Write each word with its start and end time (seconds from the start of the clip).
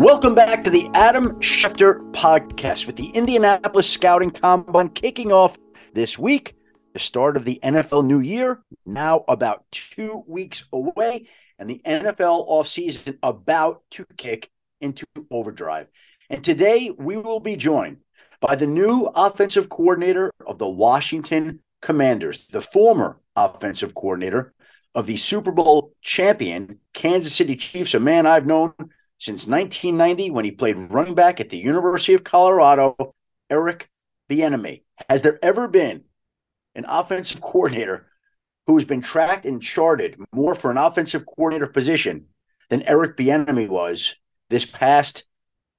Welcome 0.00 0.34
back 0.34 0.64
to 0.64 0.70
the 0.70 0.88
Adam 0.94 1.38
Schefter 1.40 2.10
podcast 2.12 2.86
with 2.86 2.96
the 2.96 3.10
Indianapolis 3.10 3.86
Scouting 3.86 4.30
Combine 4.30 4.88
kicking 4.88 5.30
off 5.30 5.58
this 5.92 6.18
week, 6.18 6.56
the 6.94 6.98
start 6.98 7.36
of 7.36 7.44
the 7.44 7.60
NFL 7.62 8.06
new 8.06 8.18
year, 8.18 8.62
now 8.86 9.26
about 9.28 9.66
two 9.70 10.24
weeks 10.26 10.64
away, 10.72 11.28
and 11.58 11.68
the 11.68 11.82
NFL 11.84 12.48
offseason 12.48 13.18
about 13.22 13.82
to 13.90 14.06
kick 14.16 14.50
into 14.80 15.04
overdrive. 15.30 15.88
And 16.30 16.42
today 16.42 16.90
we 16.96 17.18
will 17.18 17.38
be 17.38 17.56
joined 17.56 17.98
by 18.40 18.56
the 18.56 18.66
new 18.66 19.04
offensive 19.14 19.68
coordinator 19.68 20.32
of 20.46 20.56
the 20.56 20.66
Washington 20.66 21.60
Commanders, 21.82 22.46
the 22.50 22.62
former 22.62 23.20
offensive 23.36 23.94
coordinator 23.94 24.54
of 24.94 25.04
the 25.04 25.18
Super 25.18 25.52
Bowl 25.52 25.92
champion 26.00 26.78
Kansas 26.94 27.34
City 27.34 27.54
Chiefs, 27.54 27.92
a 27.92 28.00
man 28.00 28.24
I've 28.24 28.46
known 28.46 28.72
since 29.20 29.46
1990 29.46 30.30
when 30.30 30.46
he 30.46 30.50
played 30.50 30.76
running 30.90 31.14
back 31.14 31.40
at 31.40 31.50
the 31.50 31.58
University 31.58 32.14
of 32.14 32.24
Colorado, 32.24 33.14
Eric 33.50 33.90
Bieniemy. 34.30 34.82
Has 35.10 35.20
there 35.20 35.38
ever 35.44 35.68
been 35.68 36.04
an 36.74 36.86
offensive 36.88 37.42
coordinator 37.42 38.06
who 38.66 38.76
has 38.76 38.86
been 38.86 39.02
tracked 39.02 39.44
and 39.44 39.62
charted 39.62 40.16
more 40.32 40.54
for 40.54 40.70
an 40.70 40.78
offensive 40.78 41.26
coordinator 41.26 41.66
position 41.66 42.26
than 42.70 42.82
Eric 42.82 43.18
Bieniemy 43.18 43.68
was 43.68 44.16
this 44.48 44.64
past 44.64 45.24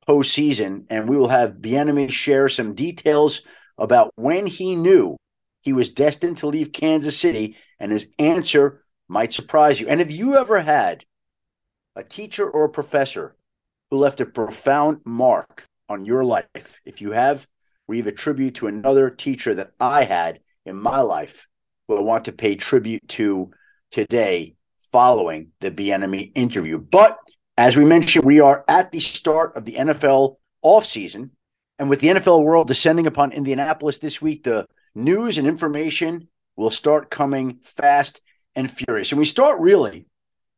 postseason? 0.08 0.86
And 0.92 1.10
we 1.10 1.18
will 1.18 1.30
have 1.30 1.62
Bieniemy 1.62 2.12
share 2.12 2.48
some 2.48 2.76
details 2.76 3.42
about 3.76 4.12
when 4.16 4.46
he 4.46 4.76
knew 4.76 5.18
he 5.62 5.74
was 5.74 5.90
destined 5.90 6.38
to 6.38 6.48
leave 6.48 6.74
Kansas 6.74 7.20
City, 7.20 7.56
and 7.80 7.92
his 7.92 8.08
answer 8.20 8.84
might 9.08 9.34
surprise 9.34 9.80
you. 9.80 9.88
And 9.88 10.00
have 10.00 10.12
you 10.12 10.36
ever 10.36 10.62
had 10.62 11.06
a 11.96 12.04
teacher 12.04 12.50
or 12.50 12.66
a 12.66 12.70
professor 12.70 13.36
who 13.92 13.98
left 13.98 14.22
a 14.22 14.26
profound 14.26 15.02
mark 15.06 15.66
on 15.90 16.06
your 16.06 16.24
life. 16.24 16.80
If 16.86 17.02
you 17.02 17.12
have, 17.12 17.46
we 17.88 17.98
have 17.98 18.08
a 18.08 18.12
tribute 18.12 18.56
to 18.56 18.68
another 18.68 19.10
teacher 19.10 19.54
that 19.54 19.74
I 19.80 20.06
had 20.06 20.40
in 20.66 20.78
my 20.78 21.02
life 21.02 21.48
who 21.88 21.98
I 21.98 22.02
want 22.02 22.26
to 22.26 22.32
pay 22.32 22.56
tribute 22.56 23.08
to 23.10 23.52
today 23.92 24.56
following 24.80 25.50
the 25.60 25.70
Bieniemy 25.70 26.32
interview. 26.34 26.80
But 26.80 27.20
as 27.58 27.76
we 27.76 27.84
mentioned, 27.84 28.26
we 28.26 28.40
are 28.40 28.64
at 28.68 28.92
the 28.92 29.02
start 29.02 29.56
of 29.58 29.66
the 29.66 29.76
NFL 29.76 30.38
offseason. 30.64 31.32
And 31.78 31.90
with 31.90 32.00
the 32.00 32.08
NFL 32.08 32.44
world 32.44 32.68
descending 32.68 33.08
upon 33.08 33.34
Indianapolis 33.34 34.00
this 34.00 34.22
week, 34.22 34.44
the 34.44 34.68
news 34.96 35.38
and 35.38 35.48
information 35.48 36.30
will 36.56 36.72
start 36.72 37.10
coming 37.10 37.60
fast 37.64 38.22
and 38.56 38.72
furious. 38.72 39.12
And 39.12 39.20
we 39.20 39.26
start 39.26 39.60
really 39.60 40.06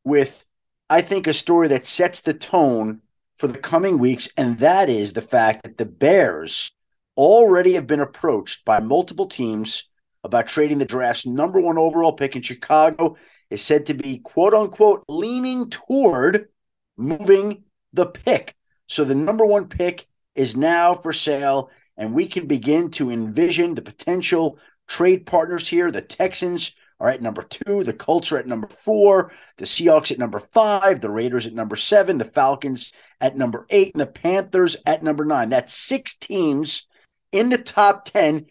with 0.03 0.45
I 0.93 1.01
think, 1.01 1.27
a 1.27 1.33
story 1.33 1.67
that 1.69 1.85
sets 1.85 2.21
the 2.21 2.33
tone 2.33 3.01
for 3.44 3.49
the 3.49 3.59
coming 3.59 3.99
weeks, 3.99 4.30
and 4.38 4.59
that 4.59 4.89
is 4.89 5.11
the 5.11 5.22
fact 5.22 5.63
that 5.63 5.77
the 5.77 5.83
Bears 5.83 6.72
already 7.17 7.73
have 7.73 7.85
been 7.85 8.00
approached 8.00 8.63
by 8.63 8.80
multiple 8.80 9.25
teams 9.25 9.89
about 10.23 10.47
trading 10.47 10.77
the 10.77 10.85
draft's 10.85 11.25
number 11.25 11.59
one 11.59 11.77
overall 11.77 12.13
pick 12.13 12.38
in 12.38 12.41
Chicago 12.41 13.17
is 13.50 13.61
said 13.61 13.85
to 13.85 13.94
be 13.94 14.19
quote 14.19 14.53
unquote 14.53 15.03
leaning 15.09 15.69
toward 15.69 16.47
moving 16.95 17.66
the 17.91 18.05
pick. 18.05 18.55
So 18.88 19.03
the 19.03 19.13
number 19.13 19.45
one 19.45 19.67
pick 19.67 20.07
is 20.35 20.55
now 20.55 20.95
for 20.95 21.11
sale, 21.11 21.69
and 21.97 22.13
we 22.13 22.28
can 22.28 22.47
begin 22.47 22.91
to 22.91 23.11
envision 23.11 23.75
the 23.75 23.81
potential 23.81 24.57
trade 24.88 25.25
partners 25.25 25.67
here. 25.67 25.91
The 25.91 26.02
Texans 26.02 26.73
all 27.03 27.09
right, 27.09 27.21
number 27.21 27.43
two, 27.43 27.83
the 27.83 27.91
Colts 27.91 28.31
are 28.31 28.37
at 28.37 28.47
number 28.47 28.67
four, 28.67 29.33
the 29.57 29.65
Seahawks 29.65 30.09
at 30.09 30.17
number 30.17 30.39
five, 30.39 31.01
the 31.01 31.09
Raiders 31.09 31.45
at 31.45 31.53
number 31.53 31.75
seven, 31.75 32.17
the 32.17 32.23
Falcons 32.23 32.94
at 33.19 33.35
number 33.35 33.66
eight, 33.69 33.94
and 33.94 34.00
the 34.00 34.05
Panthers 34.05 34.78
at 34.85 35.03
number 35.03 35.25
nine. 35.25 35.50
That's 35.50 35.73
six 35.73 36.16
teams 36.16 36.88
in 37.33 37.50
the 37.50 37.57
top 37.57 38.05
10 38.05 38.45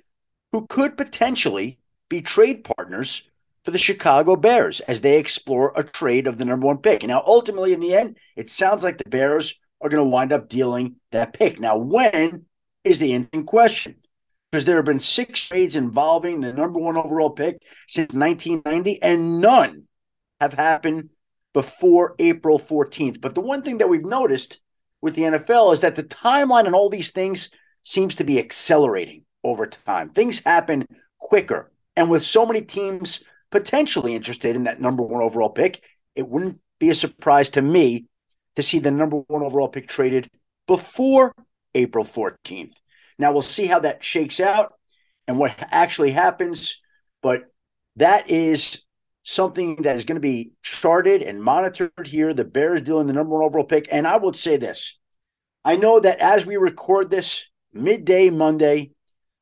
who 0.53 0.67
could 0.67 0.99
potentially 0.99 1.79
be 2.11 2.21
trade 2.21 2.63
partners 2.63 3.27
for 3.65 3.71
the 3.71 3.79
Chicago 3.79 4.37
Bears 4.37 4.81
as 4.81 5.01
they 5.01 5.19
explore 5.19 5.73
a 5.75 5.83
trade 5.83 6.27
of 6.27 6.37
the 6.37 6.45
number 6.45 6.67
one 6.67 6.77
pick. 6.77 7.03
Now, 7.05 7.23
ultimately, 7.27 7.73
in 7.73 7.81
the 7.81 7.95
end, 7.95 8.19
it 8.37 8.51
sounds 8.51 8.85
like 8.85 8.99
the 8.99 9.09
Bears 9.09 9.59
are 9.81 9.89
going 9.89 10.05
to 10.05 10.11
wind 10.11 10.31
up 10.31 10.51
dealing 10.51 10.97
that 11.11 11.33
pick. 11.33 11.59
Now, 11.59 11.79
when 11.79 12.45
is 12.85 12.99
the 12.99 13.15
end 13.15 13.31
in 13.33 13.45
question? 13.45 14.02
Because 14.53 14.67
there 14.67 14.77
have 14.77 14.85
been 14.85 15.01
six 15.01 15.49
trades 15.49 15.75
involving 15.75 16.43
the 16.43 16.53
number 16.53 16.79
one 16.79 16.99
overall 16.99 17.31
pick 17.31 17.57
since 17.89 18.13
1990, 18.13 19.01
and 19.03 19.41
none 19.41 19.85
have 20.43 20.53
happened 20.53 21.09
before 21.55 22.15
April 22.19 22.59
14th. 22.59 23.19
But 23.19 23.35
the 23.35 23.41
one 23.41 23.63
thing 23.63 23.79
that 23.79 23.89
we've 23.89 24.05
noticed 24.05 24.61
with 25.01 25.15
the 25.15 25.23
NFL 25.23 25.73
is 25.73 25.81
that 25.81 25.97
the 25.97 26.03
timeline 26.03 26.67
and 26.67 26.75
all 26.75 26.91
these 26.91 27.13
things 27.13 27.49
seems 27.83 28.15
to 28.17 28.25
be 28.25 28.39
accelerating 28.39 29.25
over 29.43 29.67
time. 29.67 30.11
Things 30.11 30.45
happen 30.45 30.87
quicker. 31.19 31.73
And 31.97 32.11
with 32.11 32.25
so 32.25 32.45
many 32.45 32.61
teams 32.61 33.25
potentially 33.51 34.15
interested 34.15 34.55
in 34.55 34.65
that 34.65 34.81
number 34.81 35.03
one 35.03 35.23
overall 35.23 35.51
pick, 35.51 35.83
it 36.15 36.29
wouldn't 36.29 36.59
be 36.79 36.91
a 36.91 36.95
surprise 36.95 37.49
to 37.51 37.63
me 37.63 38.05
to 38.57 38.63
see 38.63 38.79
the 38.79 38.91
number 38.91 39.17
one 39.17 39.43
overall 39.43 39.69
pick 39.69 39.89
traded 39.89 40.29
before 40.67 41.35
April 41.75 42.05
14th. 42.05 42.82
Now 43.23 43.33
we'll 43.33 43.43
see 43.43 43.67
how 43.67 43.79
that 43.79 44.03
shakes 44.03 44.41
out 44.41 44.75
and 45.29 45.39
what 45.39 45.55
actually 45.71 46.11
happens. 46.11 46.81
But 47.23 47.45
that 47.97 48.29
is 48.29 48.85
something 49.23 49.83
that 49.83 49.97
is 49.97 50.05
going 50.05 50.17
to 50.17 50.21
be 50.21 50.53
charted 50.63 51.23
and 51.23 51.41
monitored 51.41 52.07
here. 52.07 52.35
The 52.35 52.45
Bears 52.45 52.83
dealing 52.83 53.07
the 53.07 53.13
number 53.13 53.37
one 53.37 53.45
overall 53.45 53.65
pick. 53.65 53.87
And 53.93 54.09
I 54.09 54.17
will 54.17 54.33
say 54.33 54.57
this 54.57 54.99
I 55.65 55.77
know 55.77 56.01
that 56.01 56.19
as 56.19 56.45
we 56.45 56.57
record 56.57 57.11
this 57.11 57.47
midday 57.73 58.29
Monday, 58.29 58.91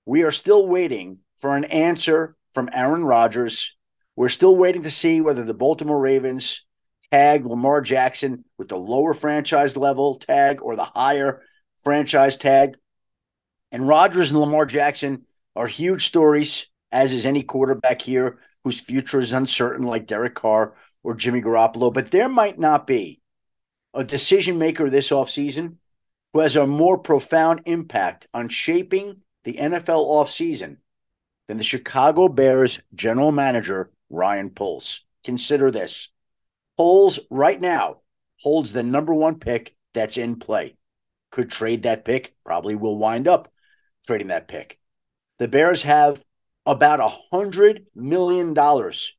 we 0.04 0.22
are 0.24 0.30
still 0.30 0.66
waiting 0.66 1.20
for 1.38 1.56
an 1.56 1.64
answer 1.64 2.36
from 2.52 2.68
Aaron 2.74 3.04
Rodgers. 3.04 3.76
We're 4.14 4.28
still 4.28 4.56
waiting 4.56 4.82
to 4.82 4.90
see 4.90 5.22
whether 5.22 5.44
the 5.44 5.54
Baltimore 5.54 5.98
Ravens 5.98 6.66
tag 7.10 7.46
Lamar 7.46 7.80
Jackson 7.80 8.44
with 8.58 8.68
the 8.68 8.76
lower 8.76 9.14
franchise 9.14 9.74
level 9.74 10.16
tag 10.16 10.60
or 10.60 10.76
the 10.76 10.84
higher 10.84 11.40
franchise 11.82 12.36
tag. 12.36 12.76
And 13.72 13.86
Rodgers 13.86 14.30
and 14.30 14.40
Lamar 14.40 14.66
Jackson 14.66 15.26
are 15.54 15.66
huge 15.66 16.06
stories, 16.06 16.66
as 16.90 17.12
is 17.12 17.26
any 17.26 17.42
quarterback 17.42 18.02
here 18.02 18.38
whose 18.64 18.80
future 18.80 19.20
is 19.20 19.32
uncertain, 19.32 19.86
like 19.86 20.06
Derek 20.06 20.34
Carr 20.34 20.74
or 21.02 21.14
Jimmy 21.14 21.40
Garoppolo. 21.40 21.92
But 21.92 22.10
there 22.10 22.28
might 22.28 22.58
not 22.58 22.86
be 22.86 23.20
a 23.94 24.04
decision 24.04 24.58
maker 24.58 24.90
this 24.90 25.10
offseason 25.10 25.76
who 26.32 26.40
has 26.40 26.56
a 26.56 26.66
more 26.66 26.98
profound 26.98 27.62
impact 27.64 28.28
on 28.32 28.48
shaping 28.48 29.22
the 29.44 29.54
NFL 29.54 30.06
offseason 30.06 30.76
than 31.48 31.56
the 31.56 31.64
Chicago 31.64 32.28
Bears 32.28 32.80
general 32.94 33.32
manager, 33.32 33.90
Ryan 34.08 34.50
Poles. 34.50 35.04
Consider 35.24 35.70
this 35.70 36.08
Poles 36.76 37.18
right 37.30 37.60
now 37.60 37.98
holds 38.40 38.72
the 38.72 38.82
number 38.82 39.12
one 39.12 39.38
pick 39.38 39.74
that's 39.92 40.16
in 40.16 40.36
play. 40.36 40.76
Could 41.30 41.50
trade 41.50 41.82
that 41.82 42.04
pick, 42.04 42.34
probably 42.44 42.74
will 42.74 42.98
wind 42.98 43.28
up 43.28 43.52
trading 44.06 44.28
that 44.28 44.48
pick. 44.48 44.78
The 45.38 45.48
Bears 45.48 45.82
have 45.84 46.22
about 46.66 47.00
a 47.00 47.16
hundred 47.32 47.86
million 47.94 48.54
dollars 48.54 49.16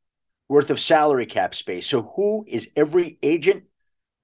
worth 0.47 0.69
of 0.69 0.79
salary 0.79 1.25
cap 1.25 1.55
space. 1.55 1.87
So 1.87 2.13
who 2.15 2.45
is 2.47 2.69
every 2.75 3.17
agent 3.23 3.63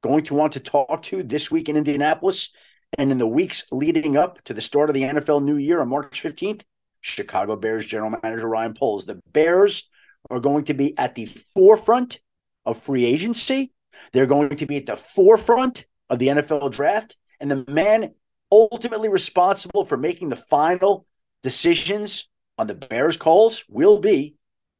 going 0.01 0.23
to 0.25 0.33
want 0.33 0.53
to 0.53 0.59
talk 0.59 1.01
to 1.03 1.23
this 1.23 1.49
week 1.49 1.69
in 1.69 1.77
Indianapolis 1.77 2.51
and 2.97 3.11
in 3.11 3.17
the 3.17 3.27
weeks 3.27 3.63
leading 3.71 4.17
up 4.17 4.43
to 4.43 4.53
the 4.53 4.61
start 4.61 4.89
of 4.89 4.93
the 4.93 5.03
NFL 5.03 5.43
new 5.43 5.57
year 5.57 5.81
on 5.81 5.89
March 5.89 6.21
15th? 6.21 6.61
Chicago 7.01 7.55
Bears 7.55 7.85
general 7.85 8.13
manager 8.21 8.47
Ryan 8.47 8.73
Poles. 8.73 9.05
The 9.05 9.21
Bears 9.31 9.87
are 10.29 10.39
going 10.39 10.65
to 10.65 10.73
be 10.73 10.97
at 10.97 11.15
the 11.15 11.25
forefront 11.25 12.19
of 12.65 12.77
free 12.77 13.05
agency. 13.05 13.71
They're 14.11 14.25
going 14.25 14.57
to 14.57 14.65
be 14.65 14.77
at 14.77 14.85
the 14.85 14.97
forefront 14.97 15.85
of 16.09 16.19
the 16.19 16.27
NFL 16.27 16.71
draft. 16.71 17.15
And 17.39 17.49
the 17.49 17.65
man 17.71 18.13
ultimately 18.51 19.09
responsible 19.09 19.85
for 19.85 19.97
making 19.97 20.29
the 20.29 20.35
final 20.35 21.05
decisions 21.43 22.27
on 22.57 22.67
the 22.67 22.75
Bears 22.75 23.17
calls 23.17 23.63
will 23.67 23.99
be 23.99 24.35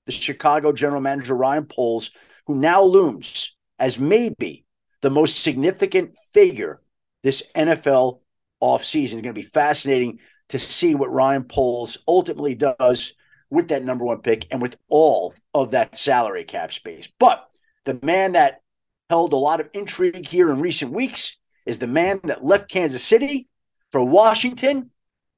the 0.06 0.12
Chicago 0.12 0.72
general 0.72 1.02
manager, 1.02 1.36
Ryan 1.36 1.66
Poles, 1.66 2.12
who 2.46 2.56
now 2.56 2.84
looms 2.84 3.56
as 3.78 4.00
maybe 4.00 4.66
the 5.02 5.10
most 5.10 5.44
significant 5.44 6.16
figure 6.34 6.81
this 7.24 7.44
NFL 7.56 8.22
offseason. 8.62 9.04
It's 9.04 9.14
going 9.14 9.24
to 9.24 9.34
be 9.34 9.42
fascinating 9.44 10.19
to 10.50 10.60
see 10.60 10.96
what 10.96 11.12
Ryan 11.12 11.44
Poles 11.44 11.98
ultimately 12.08 12.56
does 12.56 13.14
with 13.50 13.68
that 13.69 13.84
number 13.84 14.06
one 14.06 14.22
pick 14.22 14.48
and 14.50 14.62
with 14.62 14.78
all 14.90 15.34
of 15.54 15.72
that 15.72 15.98
salary 15.98 16.44
cap 16.44 16.74
space. 16.74 17.08
But 17.19 17.48
the 17.86 18.00
man 18.02 18.34
that 18.34 18.62
held 19.10 19.34
a 19.34 19.38
lot 19.38 19.60
of 19.60 19.69
intrigue 19.74 20.28
here 20.28 20.52
in 20.52 20.62
recent 20.62 20.92
weeks 20.92 21.38
is 21.66 21.80
the 21.80 21.88
man 21.88 22.22
that 22.24 22.44
left 22.44 22.69
Kansas 22.69 23.04
City 23.04 23.48
for 23.92 24.04
Washington. 24.04 24.92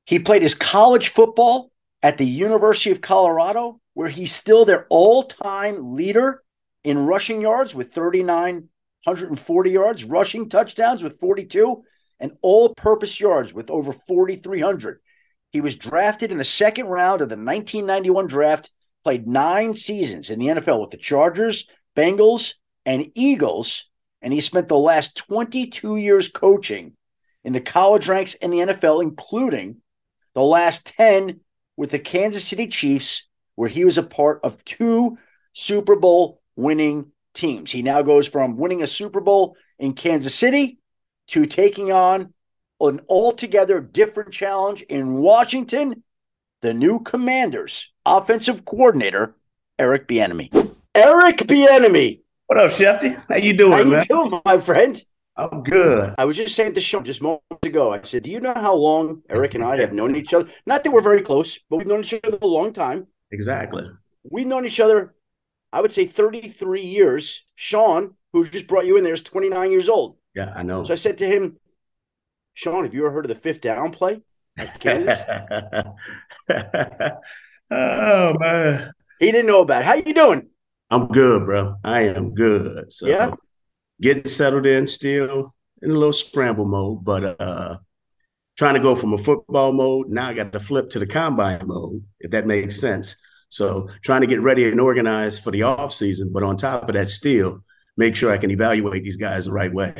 He 0.05 0.19
played 0.19 0.41
his 0.41 0.55
college 0.55 1.09
football 1.09 1.71
at 2.01 2.17
the 2.17 2.25
University 2.25 2.91
of 2.91 3.01
Colorado, 3.01 3.79
where 3.93 4.09
he's 4.09 4.33
still 4.33 4.65
their 4.65 4.87
all 4.89 5.23
time 5.23 5.95
leader 5.95 6.41
in 6.83 7.05
rushing 7.05 7.41
yards 7.41 7.75
with 7.75 7.93
3,940 7.93 9.71
yards, 9.71 10.03
rushing 10.05 10.49
touchdowns 10.49 11.03
with 11.03 11.19
42. 11.19 11.83
and 12.19 12.33
all 12.41 12.73
purpose 12.75 13.19
yards 13.19 13.53
with 13.53 13.69
over 13.69 13.93
4,300. 13.93 14.99
He 15.51 15.61
was 15.61 15.77
drafted 15.77 16.31
in 16.31 16.37
the 16.37 16.43
second 16.43 16.87
round 16.87 17.21
of 17.21 17.29
the 17.29 17.35
1991 17.35 18.27
draft, 18.27 18.71
played 19.03 19.27
nine 19.27 19.73
seasons 19.73 20.29
in 20.29 20.39
the 20.39 20.47
NFL 20.47 20.81
with 20.81 20.91
the 20.91 20.97
Chargers, 20.97 21.65
Bengals, 21.95 22.55
and 22.85 23.11
Eagles, 23.15 23.89
and 24.21 24.33
he 24.33 24.41
spent 24.41 24.67
the 24.67 24.77
last 24.77 25.15
22 25.15 25.95
years 25.95 26.27
coaching 26.27 26.97
in 27.43 27.53
the 27.53 27.61
college 27.61 28.07
ranks 28.07 28.35
and 28.41 28.51
the 28.51 28.57
NFL, 28.57 29.01
including 29.01 29.77
the 30.35 30.41
last 30.41 30.85
10 30.97 31.39
with 31.77 31.91
the 31.91 31.99
Kansas 31.99 32.45
City 32.45 32.67
Chiefs, 32.67 33.27
where 33.55 33.69
he 33.69 33.85
was 33.85 33.97
a 33.97 34.03
part 34.03 34.39
of 34.43 34.63
two 34.65 35.17
Super 35.53 35.95
Bowl 35.95 36.41
winning 36.55 37.11
teams. 37.33 37.71
He 37.71 37.81
now 37.81 38.01
goes 38.01 38.27
from 38.27 38.57
winning 38.57 38.83
a 38.83 38.87
Super 38.87 39.21
Bowl 39.21 39.55
in 39.77 39.93
Kansas 39.93 40.35
City 40.35 40.79
to 41.27 41.45
taking 41.45 41.91
on 41.91 42.33
an 42.81 43.01
altogether 43.09 43.81
different 43.81 44.31
challenge 44.33 44.81
in 44.83 45.15
Washington, 45.15 46.03
the 46.61 46.73
new 46.73 46.99
Commanders 46.99 47.91
offensive 48.05 48.65
coordinator, 48.65 49.35
Eric 49.77 50.07
Bieniemy. 50.07 50.75
Eric 50.95 51.37
Bieniemy. 51.37 52.21
What 52.47 52.59
up, 52.59 52.71
Schefty? 52.71 53.21
How 53.29 53.35
you 53.35 53.53
doing, 53.53 53.71
How 53.71 53.83
man? 53.83 54.05
you 54.09 54.29
doing, 54.29 54.41
my 54.43 54.59
friend? 54.59 55.01
I'm 55.39 55.63
good. 55.63 56.15
I 56.17 56.25
was 56.25 56.35
just 56.35 56.55
saying 56.55 56.73
to 56.73 56.81
Sean 56.81 57.05
just 57.05 57.21
moments 57.21 57.43
ago. 57.63 57.93
I 57.93 58.01
said, 58.03 58.23
"Do 58.23 58.29
you 58.29 58.41
know 58.41 58.53
how 58.53 58.75
long 58.75 59.23
Eric 59.29 59.55
and 59.55 59.63
I 59.63 59.77
have 59.77 59.93
known 59.93 60.15
each 60.17 60.33
other? 60.33 60.49
Not 60.65 60.83
that 60.83 60.91
we're 60.91 61.01
very 61.01 61.21
close, 61.21 61.59
but 61.69 61.77
we've 61.77 61.87
known 61.87 62.01
each 62.01 62.13
other 62.13 62.37
a 62.41 62.47
long 62.47 62.73
time. 62.73 63.07
Exactly. 63.31 63.89
We've 64.29 64.47
known 64.47 64.65
each 64.65 64.81
other, 64.81 65.15
I 65.71 65.79
would 65.81 65.93
say, 65.93 66.05
33 66.05 66.83
years. 66.83 67.45
Sean, 67.55 68.15
who 68.33 68.47
just 68.49 68.67
brought 68.67 68.85
you 68.85 68.97
in 68.97 69.03
there, 69.05 69.13
is 69.13 69.23
29 69.23 69.71
years 69.71 69.87
old. 69.87 70.17
Yeah, 70.35 70.51
I 70.55 70.63
know. 70.63 70.83
So 70.83 70.93
I 70.93 70.97
said 70.97 71.17
to 71.19 71.25
him, 71.25 71.57
Sean, 72.53 72.83
have 72.83 72.93
you 72.93 73.05
ever 73.05 73.11
heard 73.13 73.25
of 73.25 73.29
the 73.29 73.35
fifth 73.35 73.61
down 73.61 73.91
play 73.91 74.21
oh 77.71 78.33
man, 78.37 78.91
he 79.19 79.31
didn't 79.31 79.47
know 79.47 79.61
about 79.61 79.83
it. 79.83 79.85
How 79.85 79.93
you 79.93 80.13
doing? 80.13 80.49
I'm 80.89 81.07
good, 81.07 81.45
bro. 81.45 81.75
I 81.83 82.01
am 82.07 82.33
good. 82.33 82.91
So 82.91 83.07
Yeah? 83.07 83.31
Getting 84.01 84.25
settled 84.27 84.65
in 84.65 84.87
still 84.87 85.53
in 85.81 85.91
a 85.91 85.93
little 85.93 86.13
scramble 86.13 86.65
mode, 86.65 87.03
but 87.03 87.39
uh 87.39 87.77
trying 88.57 88.73
to 88.75 88.81
go 88.81 88.93
from 88.93 89.13
a 89.13 89.17
football 89.17 89.71
mode. 89.71 90.09
Now 90.09 90.27
I 90.27 90.33
got 90.33 90.51
to 90.51 90.59
flip 90.59 90.89
to 90.89 90.99
the 90.99 91.07
combine 91.07 91.65
mode, 91.65 92.03
if 92.19 92.31
that 92.31 92.45
makes 92.45 92.77
sense. 92.77 93.15
So 93.47 93.89
trying 94.03 94.19
to 94.21 94.27
get 94.27 94.41
ready 94.41 94.67
and 94.69 94.81
organized 94.81 95.43
for 95.43 95.51
the 95.51 95.63
off 95.63 95.93
season, 95.93 96.31
but 96.33 96.43
on 96.43 96.57
top 96.57 96.89
of 96.89 96.95
that, 96.95 97.09
still 97.09 97.63
make 97.95 98.17
sure 98.17 98.31
I 98.31 98.37
can 98.37 98.51
evaluate 98.51 99.03
these 99.03 99.15
guys 99.15 99.45
the 99.45 99.53
right 99.53 99.73
way. 99.73 99.93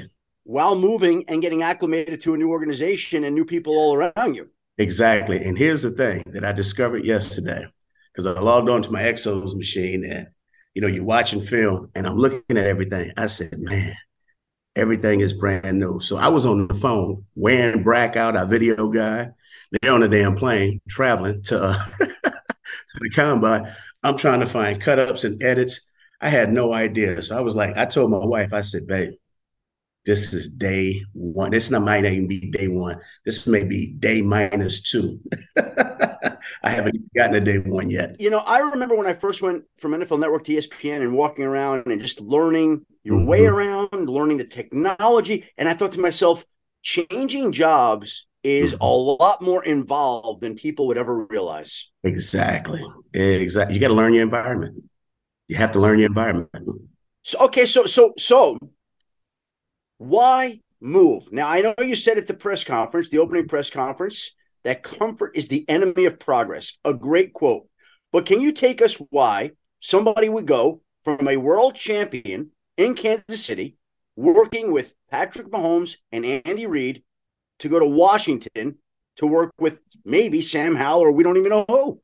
While 0.43 0.75
moving 0.75 1.23
and 1.29 1.41
getting 1.41 1.63
acclimated 1.63 2.21
to 2.23 2.33
a 2.33 2.37
new 2.37 2.49
organization 2.49 3.23
and 3.23 3.33
new 3.33 3.45
people 3.45 3.77
all 3.77 3.95
around 3.95 4.35
you. 4.35 4.49
Exactly. 4.77 5.43
And 5.43 5.57
here's 5.57 5.83
the 5.83 5.91
thing 5.91 6.23
that 6.27 6.43
I 6.43 6.51
discovered 6.51 7.05
yesterday 7.05 7.65
because 8.11 8.27
I 8.27 8.39
logged 8.41 8.69
on 8.69 8.81
to 8.81 8.91
my 8.91 9.03
XOS 9.03 9.55
machine 9.55 10.03
and, 10.03 10.27
you 10.79 10.87
know, 10.87 10.95
you're 10.95 11.03
watching 11.03 11.41
film 11.41 11.91
and 11.93 12.07
I'm 12.07 12.15
looking 12.15 12.57
at 12.57 12.65
everything. 12.65 13.11
I 13.17 13.27
said, 13.27 13.59
man, 13.59 13.93
everything 14.77 15.19
is 15.19 15.33
brand 15.33 15.77
new. 15.77 15.99
So 15.99 16.15
I 16.15 16.29
was 16.29 16.45
on 16.45 16.69
the 16.69 16.73
phone 16.73 17.25
wearing 17.35 17.83
Brack 17.83 18.15
out, 18.15 18.37
our 18.37 18.45
video 18.45 18.87
guy. 18.87 19.31
They're 19.73 19.91
on 19.91 20.03
a 20.03 20.07
damn 20.07 20.37
plane 20.37 20.79
traveling 20.87 21.43
to, 21.47 21.61
uh, 21.61 21.85
to 21.99 22.99
the 23.01 23.09
combine. 23.09 23.69
I'm 24.03 24.17
trying 24.17 24.39
to 24.39 24.45
find 24.45 24.81
cut 24.81 24.99
ups 24.99 25.25
and 25.25 25.43
edits. 25.43 25.81
I 26.21 26.29
had 26.29 26.49
no 26.49 26.71
idea. 26.71 27.21
So 27.23 27.37
I 27.37 27.41
was 27.41 27.57
like, 27.57 27.75
I 27.75 27.83
told 27.83 28.09
my 28.09 28.25
wife, 28.25 28.53
I 28.53 28.61
said, 28.61 28.87
babe, 28.87 29.15
this 30.09 30.33
is 30.33 30.47
day 30.51 31.03
one. 31.13 31.51
This 31.51 31.69
not, 31.69 31.83
might 31.83 32.01
not 32.01 32.13
even 32.13 32.27
be 32.27 32.39
day 32.39 32.67
one. 32.67 32.99
This 33.25 33.45
may 33.45 33.63
be 33.63 33.91
day 33.91 34.23
minus 34.23 34.81
two. 34.81 35.19
I 35.55 36.69
haven't 36.71 37.13
gotten 37.13 37.33
to 37.33 37.39
day 37.41 37.59
one 37.59 37.91
yet. 37.91 38.19
You 38.19 38.31
know, 38.31 38.39
I 38.39 38.57
remember 38.57 38.97
when 38.97 39.05
I 39.05 39.13
first 39.13 39.43
went 39.43 39.65
from 39.77 39.91
NFL 39.91 40.17
Network 40.19 40.45
to 40.45 40.53
ESPN 40.53 41.03
and 41.03 41.13
walking 41.13 41.45
around 41.45 41.85
and 41.85 42.01
just 42.01 42.19
learning 42.19 42.87
your 43.03 43.19
Mhm. 43.19 43.27
way 43.27 43.45
around, 43.45 44.09
learning 44.09 44.39
the 44.39 44.45
technology. 44.45 45.45
And 45.59 45.69
I 45.69 45.75
thought 45.75 45.91
to 45.91 45.99
myself, 45.99 46.43
changing 46.81 47.51
jobs 47.51 48.25
is 48.43 48.73
Mhm. 48.73 48.81
a 48.81 48.87
lot 49.23 49.43
more 49.43 49.63
involved 49.63 50.41
than 50.41 50.55
people 50.55 50.87
would 50.87 50.97
ever 50.97 51.27
realize. 51.27 51.91
Exactly. 52.03 52.83
Exactly. 53.13 53.75
You 53.75 53.79
got 53.79 53.89
to 53.89 53.93
learn 53.93 54.15
your 54.15 54.23
environment. 54.23 54.83
You 55.47 55.57
have 55.57 55.71
to 55.71 55.79
learn 55.79 55.99
your 55.99 56.07
environment. 56.07 56.49
So 57.21 57.45
okay, 57.45 57.67
so 57.67 57.85
so 57.85 58.13
so 58.17 58.57
why 59.99 60.61
move? 60.81 61.31
Now 61.31 61.47
I 61.47 61.61
know 61.61 61.75
you 61.79 61.95
said 61.95 62.17
at 62.17 62.25
the 62.25 62.33
press 62.33 62.63
conference, 62.63 63.09
the 63.09 63.19
opening 63.19 63.47
press 63.47 63.69
conference, 63.69 64.31
that 64.63 64.81
comfort 64.81 65.33
is 65.35 65.47
the 65.47 65.65
enemy 65.69 66.05
of 66.05 66.19
progress. 66.19 66.77
A 66.83 66.93
great 66.93 67.33
quote. 67.33 67.67
But 68.11 68.25
can 68.25 68.41
you 68.41 68.51
take 68.51 68.81
us 68.81 68.95
why 69.11 69.51
somebody 69.79 70.29
would 70.29 70.47
go 70.47 70.81
from 71.03 71.27
a 71.27 71.37
world 71.37 71.75
champion 71.75 72.51
in 72.77 72.95
Kansas 72.95 73.45
City, 73.45 73.77
working 74.15 74.71
with 74.71 74.95
Patrick 75.11 75.47
Mahomes 75.51 75.97
and 76.11 76.25
Andy 76.25 76.65
Reid, 76.65 77.03
to 77.59 77.69
go 77.69 77.77
to 77.77 77.85
Washington 77.85 78.77
to 79.17 79.27
work 79.27 79.51
with 79.59 79.79
maybe 80.05 80.41
Sam 80.41 80.75
Howell 80.75 81.01
or 81.01 81.11
we 81.11 81.23
don't 81.23 81.37
even 81.37 81.49
know 81.49 81.65
who? 81.67 82.01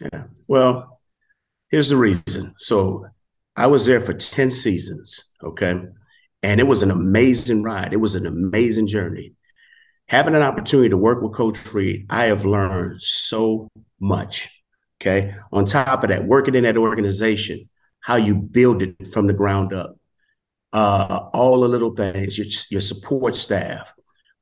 Yeah. 0.00 0.24
Well, 0.48 1.00
here's 1.70 1.88
the 1.88 1.96
reason. 1.96 2.54
So 2.58 3.06
I 3.56 3.68
was 3.68 3.86
there 3.86 4.00
for 4.00 4.12
10 4.12 4.50
seasons. 4.50 5.30
Okay. 5.42 5.80
And 6.42 6.60
it 6.60 6.66
was 6.66 6.82
an 6.82 6.90
amazing 6.90 7.62
ride. 7.62 7.92
It 7.92 7.98
was 7.98 8.14
an 8.14 8.26
amazing 8.26 8.86
journey. 8.86 9.34
Having 10.06 10.36
an 10.36 10.42
opportunity 10.42 10.88
to 10.88 10.96
work 10.96 11.22
with 11.22 11.34
Coach 11.34 11.72
Reid, 11.72 12.06
I 12.08 12.26
have 12.26 12.44
learned 12.44 13.02
so 13.02 13.68
much. 14.00 14.48
Okay. 15.00 15.34
On 15.52 15.64
top 15.64 16.02
of 16.02 16.10
that, 16.10 16.24
working 16.24 16.54
in 16.54 16.64
that 16.64 16.76
organization, 16.76 17.68
how 18.00 18.16
you 18.16 18.34
build 18.34 18.82
it 18.82 19.06
from 19.12 19.26
the 19.26 19.34
ground 19.34 19.72
up, 19.72 19.96
uh, 20.72 21.28
all 21.32 21.60
the 21.60 21.68
little 21.68 21.94
things, 21.94 22.38
your, 22.38 22.46
your 22.70 22.80
support 22.80 23.36
staff, 23.36 23.92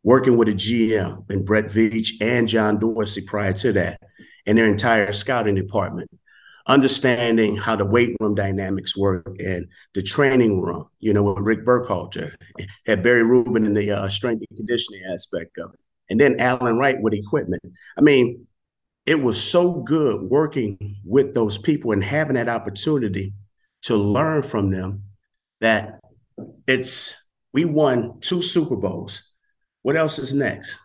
working 0.03 0.37
with 0.37 0.49
a 0.49 0.53
GM 0.53 1.29
and 1.31 1.45
Brett 1.45 1.67
Veach 1.67 2.13
and 2.21 2.47
John 2.47 2.79
Dorsey 2.79 3.23
prior 3.23 3.53
to 3.55 3.73
that, 3.73 4.01
and 4.47 4.57
their 4.57 4.69
entire 4.69 5.13
scouting 5.13 5.57
department, 5.57 6.11
understanding 6.67 7.57
how 7.57 7.77
the 7.77 7.85
weight 7.85 8.17
room 8.21 8.35
dynamics 8.35 8.97
work 8.97 9.37
and 9.39 9.67
the 9.95 10.03
training 10.03 10.61
room, 10.61 10.89
you 10.99 11.13
know, 11.13 11.23
with 11.23 11.39
Rick 11.39 11.65
Burkholder, 11.65 12.35
had 12.87 13.03
Barry 13.03 13.23
Rubin 13.23 13.65
in 13.67 13.75
the 13.75 13.91
uh, 13.91 14.09
strength 14.09 14.45
and 14.49 14.57
conditioning 14.57 15.03
aspect 15.13 15.59
of 15.59 15.73
it, 15.75 15.81
and 16.11 16.21
then 16.21 16.41
Alan 16.41 16.79
Wright 16.79 17.01
with 17.01 17.15
equipment. 17.15 17.63
I 17.97 18.01
mean, 18.01 18.47
it 19.07 19.21
was 19.23 19.43
so 19.43 19.73
good 19.73 20.23
working 20.23 20.97
with 21.05 21.35
those 21.35 21.59
people 21.59 21.93
and 21.93 22.03
having 22.03 22.35
that 22.35 22.49
opportunity 22.49 23.33
to 23.83 23.97
learn 23.97 24.43
from 24.43 24.71
them 24.71 25.05
that 25.61 26.01
it's 26.67 27.17
we 27.53 27.65
won 27.65 28.21
two 28.21 28.43
Super 28.43 28.77
Bowls. 28.77 29.31
What 29.83 29.97
else 29.97 30.19
is 30.19 30.35
next? 30.35 30.81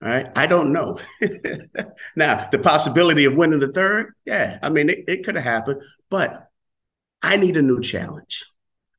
Right. 0.00 0.26
I 0.36 0.46
don't 0.46 0.72
know. 0.72 1.00
now, 2.16 2.48
the 2.52 2.58
possibility 2.58 3.24
of 3.24 3.36
winning 3.36 3.60
the 3.60 3.72
third, 3.72 4.12
yeah, 4.26 4.58
I 4.62 4.68
mean, 4.68 4.90
it, 4.90 5.04
it 5.08 5.24
could 5.24 5.36
have 5.36 5.44
happened, 5.44 5.82
but 6.10 6.48
I 7.22 7.36
need 7.36 7.56
a 7.56 7.62
new 7.62 7.80
challenge. 7.80 8.44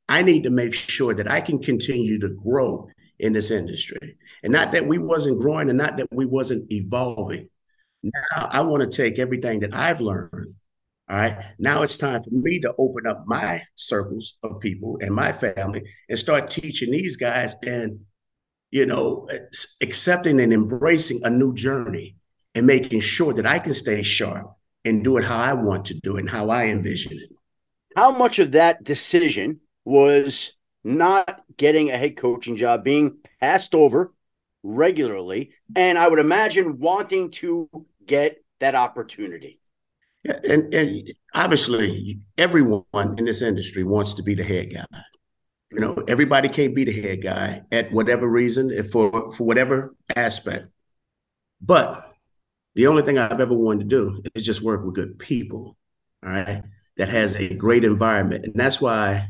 I 0.08 0.22
need 0.22 0.42
to 0.42 0.50
make 0.50 0.74
sure 0.74 1.14
that 1.14 1.30
I 1.30 1.40
can 1.40 1.62
continue 1.62 2.18
to 2.20 2.30
grow 2.30 2.88
in 3.18 3.32
this 3.32 3.50
industry. 3.50 4.16
And 4.42 4.52
not 4.52 4.72
that 4.72 4.86
we 4.86 4.98
wasn't 4.98 5.40
growing 5.40 5.68
and 5.68 5.78
not 5.78 5.96
that 5.98 6.08
we 6.10 6.26
wasn't 6.26 6.70
evolving. 6.72 7.48
Now 8.02 8.48
I 8.50 8.62
want 8.62 8.82
to 8.82 8.96
take 8.96 9.18
everything 9.18 9.60
that 9.60 9.74
I've 9.74 10.00
learned. 10.00 10.54
All 11.10 11.16
right. 11.16 11.44
Now 11.58 11.82
it's 11.82 11.96
time 11.96 12.22
for 12.22 12.30
me 12.30 12.60
to 12.60 12.74
open 12.78 13.06
up 13.06 13.24
my 13.26 13.62
circles 13.76 14.36
of 14.42 14.60
people 14.60 14.98
and 15.00 15.14
my 15.14 15.32
family 15.32 15.82
and 16.08 16.18
start 16.18 16.50
teaching 16.50 16.90
these 16.90 17.16
guys 17.16 17.54
and 17.62 18.00
you 18.70 18.86
know, 18.86 19.28
accepting 19.82 20.40
and 20.40 20.52
embracing 20.52 21.20
a 21.24 21.30
new 21.30 21.54
journey 21.54 22.16
and 22.54 22.66
making 22.66 23.00
sure 23.00 23.32
that 23.32 23.46
I 23.46 23.58
can 23.58 23.74
stay 23.74 24.02
sharp 24.02 24.50
and 24.84 25.04
do 25.04 25.16
it 25.16 25.24
how 25.24 25.38
I 25.38 25.52
want 25.54 25.86
to 25.86 25.94
do 25.94 26.16
it 26.16 26.20
and 26.20 26.30
how 26.30 26.50
I 26.50 26.66
envision 26.66 27.12
it. 27.12 27.30
How 27.96 28.10
much 28.10 28.38
of 28.38 28.52
that 28.52 28.84
decision 28.84 29.60
was 29.84 30.54
not 30.84 31.42
getting 31.56 31.90
a 31.90 31.98
head 31.98 32.16
coaching 32.16 32.56
job, 32.56 32.84
being 32.84 33.18
passed 33.40 33.74
over 33.74 34.12
regularly, 34.62 35.52
and 35.74 35.98
I 35.98 36.08
would 36.08 36.18
imagine 36.18 36.78
wanting 36.78 37.30
to 37.32 37.68
get 38.06 38.42
that 38.60 38.74
opportunity? 38.74 39.60
Yeah, 40.24 40.38
and, 40.48 40.74
and 40.74 41.12
obviously, 41.34 42.20
everyone 42.36 42.84
in 42.94 43.24
this 43.24 43.42
industry 43.42 43.84
wants 43.84 44.14
to 44.14 44.22
be 44.22 44.34
the 44.34 44.44
head 44.44 44.74
guy. 44.74 44.84
You 45.70 45.80
know, 45.80 46.02
everybody 46.08 46.48
can't 46.48 46.74
be 46.74 46.84
the 46.84 47.00
head 47.00 47.22
guy 47.22 47.62
at 47.70 47.92
whatever 47.92 48.26
reason, 48.26 48.70
if 48.70 48.90
for 48.90 49.32
for 49.32 49.44
whatever 49.44 49.94
aspect. 50.16 50.68
But 51.60 52.04
the 52.74 52.86
only 52.86 53.02
thing 53.02 53.18
I've 53.18 53.40
ever 53.40 53.54
wanted 53.54 53.90
to 53.90 53.96
do 53.96 54.22
is 54.34 54.46
just 54.46 54.62
work 54.62 54.84
with 54.84 54.94
good 54.94 55.18
people, 55.18 55.76
all 56.24 56.30
right, 56.30 56.62
that 56.96 57.08
has 57.08 57.34
a 57.34 57.54
great 57.54 57.84
environment. 57.84 58.46
And 58.46 58.54
that's 58.54 58.80
why 58.80 59.28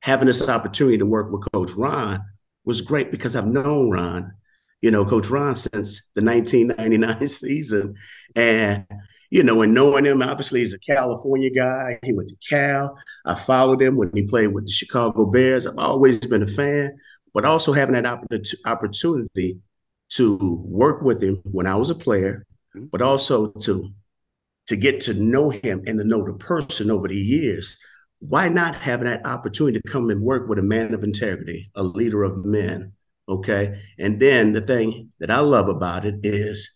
having 0.00 0.26
this 0.26 0.48
opportunity 0.48 0.98
to 0.98 1.06
work 1.06 1.30
with 1.30 1.50
Coach 1.52 1.72
Ron 1.72 2.20
was 2.64 2.80
great 2.80 3.10
because 3.10 3.36
I've 3.36 3.46
known 3.46 3.90
Ron, 3.90 4.32
you 4.80 4.90
know, 4.90 5.04
Coach 5.04 5.28
Ron 5.28 5.54
since 5.54 6.08
the 6.14 6.22
1999 6.22 7.28
season. 7.28 7.94
And, 8.36 8.86
you 9.32 9.42
know, 9.42 9.62
and 9.62 9.72
knowing 9.72 10.04
him, 10.04 10.20
obviously, 10.20 10.60
he's 10.60 10.74
a 10.74 10.78
California 10.78 11.48
guy. 11.48 11.98
He 12.04 12.12
went 12.12 12.28
to 12.28 12.36
Cal. 12.46 12.98
I 13.24 13.34
followed 13.34 13.80
him 13.80 13.96
when 13.96 14.10
he 14.12 14.24
played 14.24 14.48
with 14.48 14.66
the 14.66 14.72
Chicago 14.72 15.24
Bears. 15.24 15.66
I've 15.66 15.78
always 15.78 16.20
been 16.20 16.42
a 16.42 16.46
fan, 16.46 16.98
but 17.32 17.46
also 17.46 17.72
having 17.72 17.94
that 17.94 18.04
opportunity 18.66 19.58
to 20.10 20.62
work 20.66 21.00
with 21.00 21.22
him 21.22 21.40
when 21.50 21.66
I 21.66 21.76
was 21.76 21.88
a 21.88 21.94
player, 21.94 22.44
mm-hmm. 22.76 22.88
but 22.92 23.00
also 23.00 23.46
to 23.52 23.88
to 24.66 24.76
get 24.76 25.00
to 25.00 25.14
know 25.14 25.48
him 25.48 25.82
and 25.86 25.98
to 25.98 26.04
know 26.04 26.26
the 26.26 26.34
person 26.34 26.90
over 26.90 27.08
the 27.08 27.16
years. 27.16 27.78
Why 28.18 28.50
not 28.50 28.74
have 28.74 29.00
that 29.00 29.24
opportunity 29.24 29.80
to 29.80 29.88
come 29.88 30.10
and 30.10 30.22
work 30.22 30.46
with 30.46 30.58
a 30.58 30.62
man 30.62 30.92
of 30.92 31.04
integrity, 31.04 31.70
a 31.74 31.82
leader 31.82 32.22
of 32.22 32.44
men? 32.44 32.92
Okay. 33.30 33.80
And 33.98 34.20
then 34.20 34.52
the 34.52 34.60
thing 34.60 35.10
that 35.20 35.30
I 35.30 35.40
love 35.40 35.68
about 35.68 36.04
it 36.04 36.16
is 36.22 36.70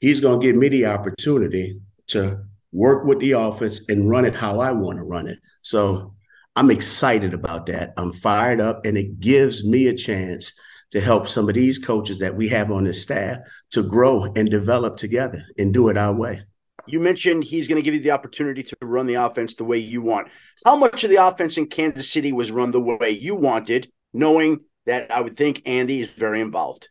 he's 0.00 0.22
going 0.22 0.40
to 0.40 0.46
give 0.46 0.56
me 0.56 0.70
the 0.70 0.86
opportunity 0.86 1.82
to 2.08 2.44
work 2.72 3.04
with 3.04 3.20
the 3.20 3.34
office 3.34 3.88
and 3.88 4.10
run 4.10 4.24
it 4.24 4.34
how 4.34 4.60
I 4.60 4.72
want 4.72 4.98
to 4.98 5.04
run 5.04 5.26
it. 5.26 5.38
So 5.62 6.14
I'm 6.56 6.70
excited 6.70 7.34
about 7.34 7.66
that. 7.66 7.92
I'm 7.96 8.12
fired 8.12 8.60
up, 8.60 8.84
and 8.84 8.96
it 8.96 9.20
gives 9.20 9.64
me 9.64 9.86
a 9.86 9.94
chance 9.94 10.58
to 10.90 11.00
help 11.00 11.28
some 11.28 11.48
of 11.48 11.54
these 11.54 11.78
coaches 11.78 12.18
that 12.18 12.34
we 12.34 12.48
have 12.48 12.70
on 12.72 12.84
the 12.84 12.94
staff 12.94 13.38
to 13.70 13.82
grow 13.82 14.24
and 14.24 14.50
develop 14.50 14.96
together 14.96 15.44
and 15.58 15.72
do 15.72 15.88
it 15.88 15.96
our 15.96 16.14
way. 16.14 16.42
You 16.86 17.00
mentioned 17.00 17.44
he's 17.44 17.68
going 17.68 17.76
to 17.76 17.82
give 17.82 17.92
you 17.92 18.00
the 18.00 18.12
opportunity 18.12 18.62
to 18.62 18.76
run 18.80 19.06
the 19.06 19.14
offense 19.14 19.54
the 19.54 19.64
way 19.64 19.76
you 19.78 20.00
want. 20.00 20.28
How 20.64 20.74
much 20.74 21.04
of 21.04 21.10
the 21.10 21.16
offense 21.16 21.58
in 21.58 21.66
Kansas 21.66 22.10
City 22.10 22.32
was 22.32 22.50
run 22.50 22.70
the 22.70 22.80
way 22.80 23.10
you 23.10 23.34
wanted, 23.34 23.90
knowing 24.14 24.60
that 24.86 25.10
I 25.10 25.20
would 25.20 25.36
think 25.36 25.62
Andy 25.66 26.00
is 26.00 26.10
very 26.10 26.40
involved? 26.40 26.88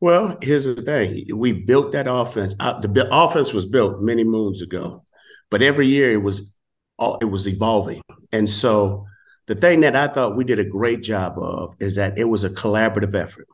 Well, 0.00 0.38
here's 0.42 0.64
the 0.64 0.76
thing: 0.76 1.26
we 1.34 1.52
built 1.52 1.92
that 1.92 2.06
offense. 2.06 2.54
The 2.56 3.08
offense 3.10 3.52
was 3.52 3.66
built 3.66 4.00
many 4.00 4.24
moons 4.24 4.62
ago, 4.62 5.04
but 5.50 5.62
every 5.62 5.86
year 5.86 6.12
it 6.12 6.22
was 6.22 6.54
it 7.20 7.26
was 7.26 7.48
evolving, 7.48 8.02
and 8.32 8.48
so 8.48 9.06
the 9.46 9.54
thing 9.54 9.80
that 9.80 9.96
I 9.96 10.08
thought 10.08 10.36
we 10.36 10.44
did 10.44 10.58
a 10.58 10.64
great 10.64 11.02
job 11.02 11.38
of 11.38 11.74
is 11.80 11.96
that 11.96 12.18
it 12.18 12.24
was 12.24 12.44
a 12.44 12.50
collaborative 12.50 13.14
effort. 13.14 13.48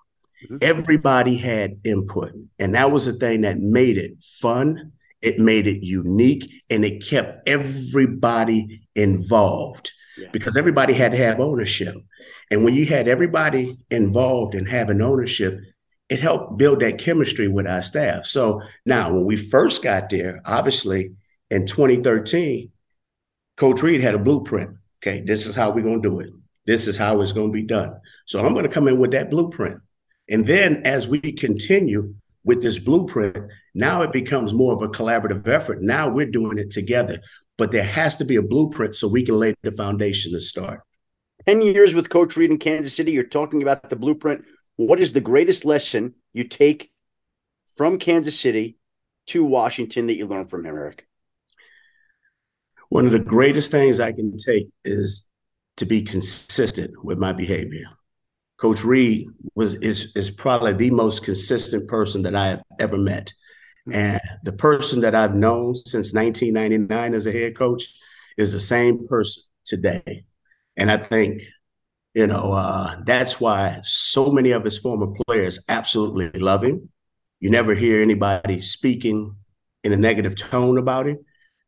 Mm-hmm. 0.45 0.59
Everybody 0.61 1.37
had 1.37 1.81
input, 1.85 2.33
and 2.59 2.75
that 2.75 2.91
was 2.91 3.07
the 3.07 3.13
thing 3.13 3.43
that 3.43 3.59
made 3.59 3.97
it 3.97 4.13
fun. 4.23 4.93
It 5.23 5.39
made 5.39 5.67
it 5.67 5.83
unique, 5.83 6.63
and 6.69 6.85
it 6.85 7.07
kept 7.07 7.49
everybody 7.49 8.83
involved 8.95 9.93
yeah. 10.19 10.29
because 10.33 10.57
everybody 10.57 10.93
had 10.93 11.13
to 11.13 11.19
have 11.19 11.41
ownership. 11.41 11.95
And 12.51 12.65
when 12.65 12.75
you 12.75 12.85
had 12.85 13.09
everybody 13.09 13.79
involved 13.91 14.55
and 14.55 14.69
having 14.69 15.01
ownership, 15.01 15.59
it 16.09 16.21
helped 16.21 16.59
build 16.59 16.81
that 16.81 16.99
chemistry 16.99 17.49
with 17.49 17.67
our 17.67 17.83
staff. 17.83 18.27
So 18.27 18.63
now, 18.85 19.13
when 19.13 19.25
we 19.25 19.37
first 19.37 19.83
got 19.83 20.11
there, 20.11 20.41
obviously 20.45 21.15
in 21.51 21.67
2013, 21.67 22.71
Coach 23.57 23.83
Reid 23.83 24.01
had 24.01 24.15
a 24.15 24.19
blueprint 24.19 24.77
Okay, 25.05 25.21
this 25.21 25.47
is 25.47 25.55
how 25.55 25.71
we're 25.71 25.83
going 25.83 26.01
to 26.01 26.09
do 26.09 26.21
it. 26.21 26.31
This 26.67 26.89
is 26.89 26.97
how 26.97 27.21
it's 27.21 27.33
going 27.33 27.49
to 27.49 27.53
be 27.53 27.63
done. 27.63 28.01
So 28.25 28.45
I'm 28.45 28.55
going 28.55 28.65
to 28.65 28.73
come 28.73 28.89
in 28.89 28.99
with 28.99 29.11
that 29.11 29.31
blueprint. 29.31 29.79
And 30.31 30.47
then 30.47 30.81
as 30.87 31.07
we 31.07 31.21
continue 31.21 32.15
with 32.43 32.63
this 32.63 32.79
blueprint, 32.79 33.37
now 33.75 34.01
it 34.01 34.13
becomes 34.13 34.55
more 34.55 34.73
of 34.73 34.81
a 34.81 34.89
collaborative 34.89 35.47
effort. 35.47 35.83
Now 35.83 36.09
we're 36.09 36.31
doing 36.31 36.57
it 36.57 36.71
together, 36.71 37.21
but 37.59 37.71
there 37.71 37.85
has 37.85 38.17
to 38.17 38.25
be 38.25 38.37
a 38.37 38.43
blueprint 38.43 38.95
so 38.95 39.09
we 39.09 39.23
can 39.23 39.39
lay 39.39 39.53
the 39.63 39.73
foundation 39.73 40.33
to 40.33 40.41
start. 40.41 40.81
10 41.47 41.61
years 41.61 41.95
with 41.95 42.09
Coach 42.09 42.35
Reid 42.39 42.51
in 42.51 42.57
Kansas 42.57 42.97
City, 42.97 43.13
you're 43.13 43.25
talking 43.25 43.61
about 43.61 43.91
the 43.91 43.97
blueprint. 43.97 44.47
What 44.76 45.00
is 45.00 45.12
the 45.12 45.21
greatest 45.21 45.64
lesson 45.64 46.14
you 46.33 46.45
take 46.45 46.90
from 47.76 47.99
Kansas 47.99 48.38
City 48.38 48.76
to 49.26 49.45
Washington 49.45 50.09
that 50.09 50.16
you 50.16 50.26
learned 50.26 50.50
from 50.50 50.66
him, 50.66 50.75
Eric? 50.75 51.07
One 52.88 53.07
of 53.07 53.12
the 53.12 53.19
greatest 53.19 53.71
things 53.71 54.00
I 54.00 54.12
can 54.12 54.37
take 54.37 54.69
is 54.85 55.28
to 55.76 55.87
be 55.87 56.02
consistent 56.02 57.04
with 57.04 57.19
my 57.19 57.33
behavior. 57.33 57.87
Coach 58.57 58.85
Reid 58.85 59.26
was 59.54 59.75
is 59.75 60.12
is 60.14 60.31
probably 60.31 60.73
the 60.73 60.90
most 60.90 61.25
consistent 61.25 61.88
person 61.88 62.23
that 62.23 62.37
I 62.37 62.49
have 62.49 62.62
ever 62.78 62.97
met. 62.97 63.33
Hmm. 63.87 63.95
And 63.95 64.21
the 64.45 64.52
person 64.52 65.00
that 65.00 65.14
I've 65.14 65.35
known 65.35 65.75
since 65.75 66.14
1999 66.14 67.14
as 67.14 67.26
a 67.26 67.33
head 67.33 67.57
coach 67.57 67.85
is 68.37 68.52
the 68.52 68.61
same 68.61 69.07
person 69.09 69.43
today. 69.64 70.25
And 70.76 70.90
I 70.90 70.97
think, 70.97 71.43
you 72.14 72.26
know, 72.26 72.52
uh, 72.52 73.00
that's 73.04 73.40
why 73.40 73.80
so 73.83 74.30
many 74.30 74.52
of 74.52 74.64
his 74.64 74.78
former 74.78 75.09
players 75.26 75.59
absolutely 75.68 76.30
love 76.40 76.62
him. 76.62 76.88
You 77.40 77.50
never 77.50 77.75
hear 77.75 78.00
anybody 78.00 78.61
speaking 78.61 79.37
in 79.83 79.92
a 79.92 79.97
negative 79.97 80.35
tone 80.35 80.78
about 80.78 81.06
him 81.06 81.18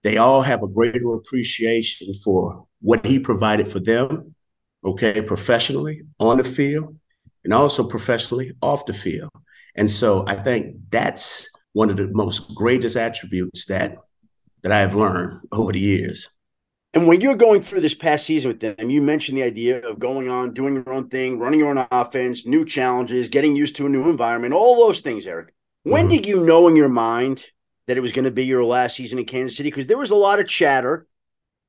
they 0.06 0.18
all 0.18 0.40
have 0.42 0.62
a 0.62 0.68
greater 0.68 1.14
appreciation 1.14 2.14
for 2.22 2.64
what 2.80 3.04
he 3.04 3.18
provided 3.18 3.66
for 3.66 3.80
them, 3.80 4.36
okay, 4.84 5.20
professionally 5.20 6.02
on 6.20 6.38
the 6.38 6.44
field 6.44 6.96
and 7.42 7.52
also 7.52 7.82
professionally 7.82 8.52
off 8.62 8.86
the 8.86 8.94
field. 8.94 9.32
And 9.74 9.90
so 9.90 10.24
I 10.28 10.34
think 10.36 10.76
that's 10.90 11.50
one 11.72 11.90
of 11.90 11.96
the 11.96 12.08
most 12.14 12.54
greatest 12.54 12.96
attributes 12.96 13.66
that 13.66 13.96
that 14.62 14.70
I've 14.70 14.94
learned 14.94 15.40
over 15.50 15.72
the 15.72 15.80
years. 15.80 16.28
And 16.96 17.06
when 17.06 17.20
you're 17.20 17.36
going 17.36 17.60
through 17.60 17.82
this 17.82 17.92
past 17.92 18.24
season 18.24 18.48
with 18.48 18.60
them, 18.60 18.88
you 18.88 19.02
mentioned 19.02 19.36
the 19.36 19.42
idea 19.42 19.86
of 19.86 19.98
going 19.98 20.30
on, 20.30 20.54
doing 20.54 20.76
your 20.76 20.94
own 20.94 21.10
thing, 21.10 21.38
running 21.38 21.60
your 21.60 21.68
own 21.68 21.86
offense, 21.90 22.46
new 22.46 22.64
challenges, 22.64 23.28
getting 23.28 23.54
used 23.54 23.76
to 23.76 23.84
a 23.84 23.90
new 23.90 24.08
environment, 24.08 24.54
all 24.54 24.76
those 24.76 25.00
things, 25.00 25.26
Eric. 25.26 25.52
When 25.82 26.04
mm-hmm. 26.06 26.08
did 26.08 26.24
you 26.24 26.46
know 26.46 26.68
in 26.68 26.74
your 26.74 26.88
mind 26.88 27.44
that 27.86 27.98
it 27.98 28.00
was 28.00 28.12
going 28.12 28.24
to 28.24 28.30
be 28.30 28.46
your 28.46 28.64
last 28.64 28.96
season 28.96 29.18
in 29.18 29.26
Kansas 29.26 29.58
City 29.58 29.68
because 29.68 29.88
there 29.88 29.98
was 29.98 30.10
a 30.10 30.16
lot 30.16 30.40
of 30.40 30.48
chatter 30.48 31.06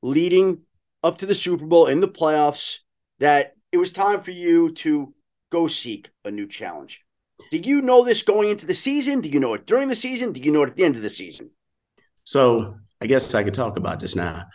leading 0.02 0.62
up 1.04 1.18
to 1.18 1.26
the 1.26 1.36
Super 1.36 1.66
Bowl 1.66 1.88
in 1.88 2.00
the 2.00 2.08
playoffs 2.08 2.78
that 3.20 3.58
it 3.74 3.80
was 3.80 3.92
time 3.92 4.22
for 4.22 4.32
you 4.32 4.72
to 4.76 5.14
go 5.50 5.68
seek 5.68 6.10
a 6.24 6.32
new 6.32 6.48
challenge. 6.48 7.04
Did 7.52 7.66
you 7.66 7.82
know 7.82 8.06
this 8.06 8.24
going 8.24 8.50
into 8.50 8.66
the 8.66 8.74
season? 8.74 9.20
Did 9.20 9.34
you 9.34 9.42
know 9.42 9.56
it 9.56 9.68
during 9.68 9.90
the 9.90 9.96
season? 9.96 10.32
Did 10.32 10.46
you 10.46 10.54
know 10.54 10.64
it 10.64 10.70
at 10.70 10.78
the 10.78 10.86
end 10.86 10.96
of 10.96 11.02
the 11.02 11.10
season? 11.10 11.50
So 12.24 12.78
I 13.02 13.08
guess 13.08 13.36
I 13.36 13.44
could 13.44 13.54
talk 13.54 13.76
about 13.76 14.00
this 14.00 14.16
now. 14.16 14.46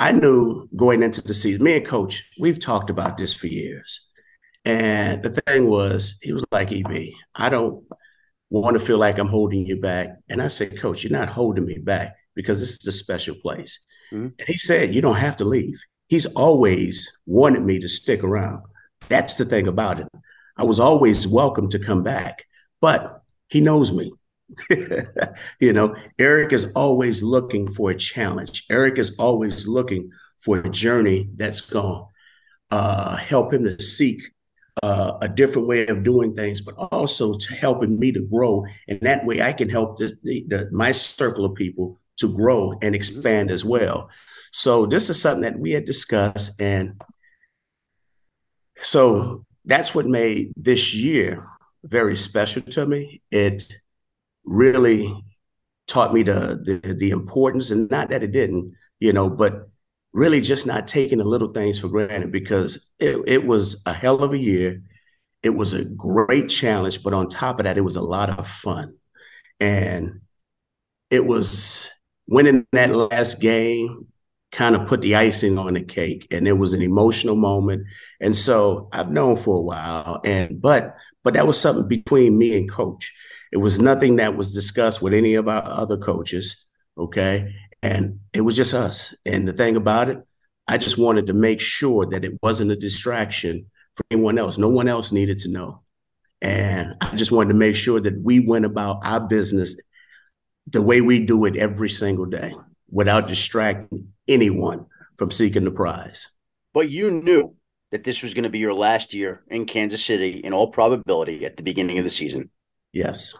I 0.00 0.12
knew 0.12 0.66
going 0.74 1.02
into 1.02 1.20
the 1.20 1.34
season, 1.34 1.62
me 1.62 1.76
and 1.76 1.86
coach, 1.86 2.24
we've 2.40 2.58
talked 2.58 2.88
about 2.88 3.18
this 3.18 3.34
for 3.34 3.48
years. 3.48 4.08
And 4.64 5.22
the 5.22 5.38
thing 5.42 5.68
was, 5.68 6.18
he 6.22 6.32
was 6.32 6.42
like, 6.50 6.72
EB, 6.72 7.08
I 7.34 7.50
don't 7.50 7.84
want 8.48 8.78
to 8.78 8.84
feel 8.84 8.96
like 8.96 9.18
I'm 9.18 9.28
holding 9.28 9.66
you 9.66 9.78
back. 9.78 10.08
And 10.30 10.40
I 10.40 10.48
said, 10.48 10.78
Coach, 10.78 11.04
you're 11.04 11.12
not 11.12 11.28
holding 11.28 11.66
me 11.66 11.78
back 11.78 12.16
because 12.34 12.60
this 12.60 12.80
is 12.80 12.86
a 12.86 12.92
special 12.92 13.34
place. 13.36 13.84
Mm-hmm. 14.10 14.28
And 14.38 14.48
he 14.48 14.56
said, 14.56 14.94
You 14.94 15.02
don't 15.02 15.16
have 15.16 15.36
to 15.36 15.44
leave. 15.44 15.78
He's 16.08 16.26
always 16.26 17.20
wanted 17.26 17.62
me 17.62 17.78
to 17.78 17.88
stick 17.88 18.24
around. 18.24 18.62
That's 19.08 19.34
the 19.34 19.44
thing 19.44 19.68
about 19.68 20.00
it. 20.00 20.08
I 20.56 20.64
was 20.64 20.80
always 20.80 21.28
welcome 21.28 21.68
to 21.70 21.78
come 21.78 22.02
back, 22.02 22.46
but 22.80 23.22
he 23.48 23.60
knows 23.60 23.92
me. 23.92 24.12
you 25.60 25.72
know, 25.72 25.94
Eric 26.18 26.52
is 26.52 26.72
always 26.74 27.22
looking 27.22 27.70
for 27.72 27.90
a 27.90 27.96
challenge. 27.96 28.64
Eric 28.70 28.98
is 28.98 29.14
always 29.18 29.66
looking 29.66 30.10
for 30.38 30.58
a 30.58 30.70
journey 30.70 31.28
that's 31.36 31.66
to 31.68 32.08
uh, 32.70 33.16
help 33.16 33.52
him 33.52 33.64
to 33.64 33.80
seek 33.82 34.22
uh, 34.82 35.18
a 35.20 35.28
different 35.28 35.68
way 35.68 35.86
of 35.86 36.02
doing 36.02 36.34
things, 36.34 36.60
but 36.60 36.74
also 36.92 37.36
to 37.36 37.54
helping 37.54 37.98
me 37.98 38.12
to 38.12 38.26
grow. 38.30 38.64
And 38.88 39.00
that 39.00 39.24
way 39.26 39.42
I 39.42 39.52
can 39.52 39.68
help 39.68 39.98
the, 39.98 40.16
the, 40.22 40.44
the, 40.48 40.68
my 40.72 40.92
circle 40.92 41.44
of 41.44 41.54
people 41.54 42.00
to 42.18 42.34
grow 42.34 42.74
and 42.82 42.94
expand 42.94 43.50
as 43.50 43.64
well. 43.64 44.10
So 44.52 44.86
this 44.86 45.10
is 45.10 45.20
something 45.20 45.42
that 45.42 45.58
we 45.58 45.72
had 45.72 45.84
discussed. 45.84 46.60
And 46.60 47.00
so 48.78 49.44
that's 49.64 49.94
what 49.94 50.06
made 50.06 50.52
this 50.56 50.94
year 50.94 51.46
very 51.84 52.16
special 52.16 52.62
to 52.62 52.86
me. 52.86 53.22
It 53.30 53.74
really 54.44 55.12
taught 55.86 56.14
me 56.14 56.22
the, 56.22 56.80
the, 56.82 56.94
the 56.94 57.10
importance 57.10 57.70
and 57.70 57.90
not 57.90 58.10
that 58.10 58.22
it 58.22 58.32
didn't, 58.32 58.74
you 58.98 59.12
know, 59.12 59.28
but 59.28 59.68
really 60.12 60.40
just 60.40 60.66
not 60.66 60.86
taking 60.86 61.18
the 61.18 61.24
little 61.24 61.52
things 61.52 61.78
for 61.78 61.88
granted 61.88 62.32
because 62.32 62.90
it, 62.98 63.22
it 63.26 63.46
was 63.46 63.82
a 63.86 63.92
hell 63.92 64.22
of 64.22 64.32
a 64.32 64.38
year. 64.38 64.82
It 65.42 65.50
was 65.50 65.72
a 65.72 65.84
great 65.84 66.48
challenge, 66.48 67.02
but 67.02 67.14
on 67.14 67.28
top 67.28 67.58
of 67.58 67.64
that, 67.64 67.78
it 67.78 67.82
was 67.82 67.96
a 67.96 68.02
lot 68.02 68.30
of 68.30 68.46
fun. 68.46 68.96
And 69.58 70.20
it 71.10 71.24
was 71.24 71.90
winning 72.28 72.66
that 72.72 72.94
last 72.94 73.40
game 73.40 74.06
kind 74.52 74.74
of 74.74 74.86
put 74.86 75.00
the 75.02 75.14
icing 75.14 75.58
on 75.58 75.74
the 75.74 75.82
cake 75.82 76.26
and 76.30 76.48
it 76.48 76.52
was 76.52 76.74
an 76.74 76.82
emotional 76.82 77.36
moment 77.36 77.86
and 78.20 78.36
so 78.36 78.88
i've 78.92 79.10
known 79.10 79.36
for 79.36 79.56
a 79.56 79.60
while 79.60 80.20
and 80.24 80.60
but 80.60 80.96
but 81.22 81.34
that 81.34 81.46
was 81.46 81.60
something 81.60 81.86
between 81.86 82.36
me 82.36 82.56
and 82.56 82.68
coach 82.68 83.14
it 83.52 83.58
was 83.58 83.80
nothing 83.80 84.16
that 84.16 84.36
was 84.36 84.54
discussed 84.54 85.02
with 85.02 85.12
any 85.12 85.34
of 85.34 85.48
our 85.48 85.62
other 85.64 85.96
coaches 85.96 86.66
okay 86.98 87.52
and 87.82 88.20
it 88.32 88.42
was 88.42 88.56
just 88.56 88.74
us. 88.74 89.14
And 89.24 89.46
the 89.46 89.52
thing 89.52 89.76
about 89.76 90.08
it, 90.08 90.18
I 90.68 90.78
just 90.78 90.98
wanted 90.98 91.26
to 91.26 91.32
make 91.32 91.60
sure 91.60 92.06
that 92.06 92.24
it 92.24 92.38
wasn't 92.42 92.70
a 92.70 92.76
distraction 92.76 93.66
for 93.94 94.04
anyone 94.10 94.38
else. 94.38 94.58
No 94.58 94.68
one 94.68 94.88
else 94.88 95.12
needed 95.12 95.38
to 95.40 95.50
know. 95.50 95.82
And 96.42 96.94
I 97.00 97.14
just 97.16 97.32
wanted 97.32 97.52
to 97.52 97.58
make 97.58 97.76
sure 97.76 98.00
that 98.00 98.20
we 98.22 98.40
went 98.40 98.64
about 98.64 99.00
our 99.02 99.20
business 99.20 99.80
the 100.66 100.82
way 100.82 101.00
we 101.00 101.20
do 101.20 101.44
it 101.46 101.56
every 101.56 101.90
single 101.90 102.26
day 102.26 102.54
without 102.90 103.26
distracting 103.26 104.08
anyone 104.28 104.86
from 105.16 105.30
seeking 105.30 105.64
the 105.64 105.70
prize. 105.70 106.28
But 106.72 106.90
you 106.90 107.10
knew 107.10 107.56
that 107.90 108.04
this 108.04 108.22
was 108.22 108.32
going 108.32 108.44
to 108.44 108.50
be 108.50 108.60
your 108.60 108.74
last 108.74 109.12
year 109.12 109.42
in 109.48 109.66
Kansas 109.66 110.04
City 110.04 110.38
in 110.38 110.52
all 110.52 110.70
probability 110.70 111.44
at 111.44 111.56
the 111.56 111.62
beginning 111.62 111.98
of 111.98 112.04
the 112.04 112.10
season. 112.10 112.50
Yes. 112.92 113.34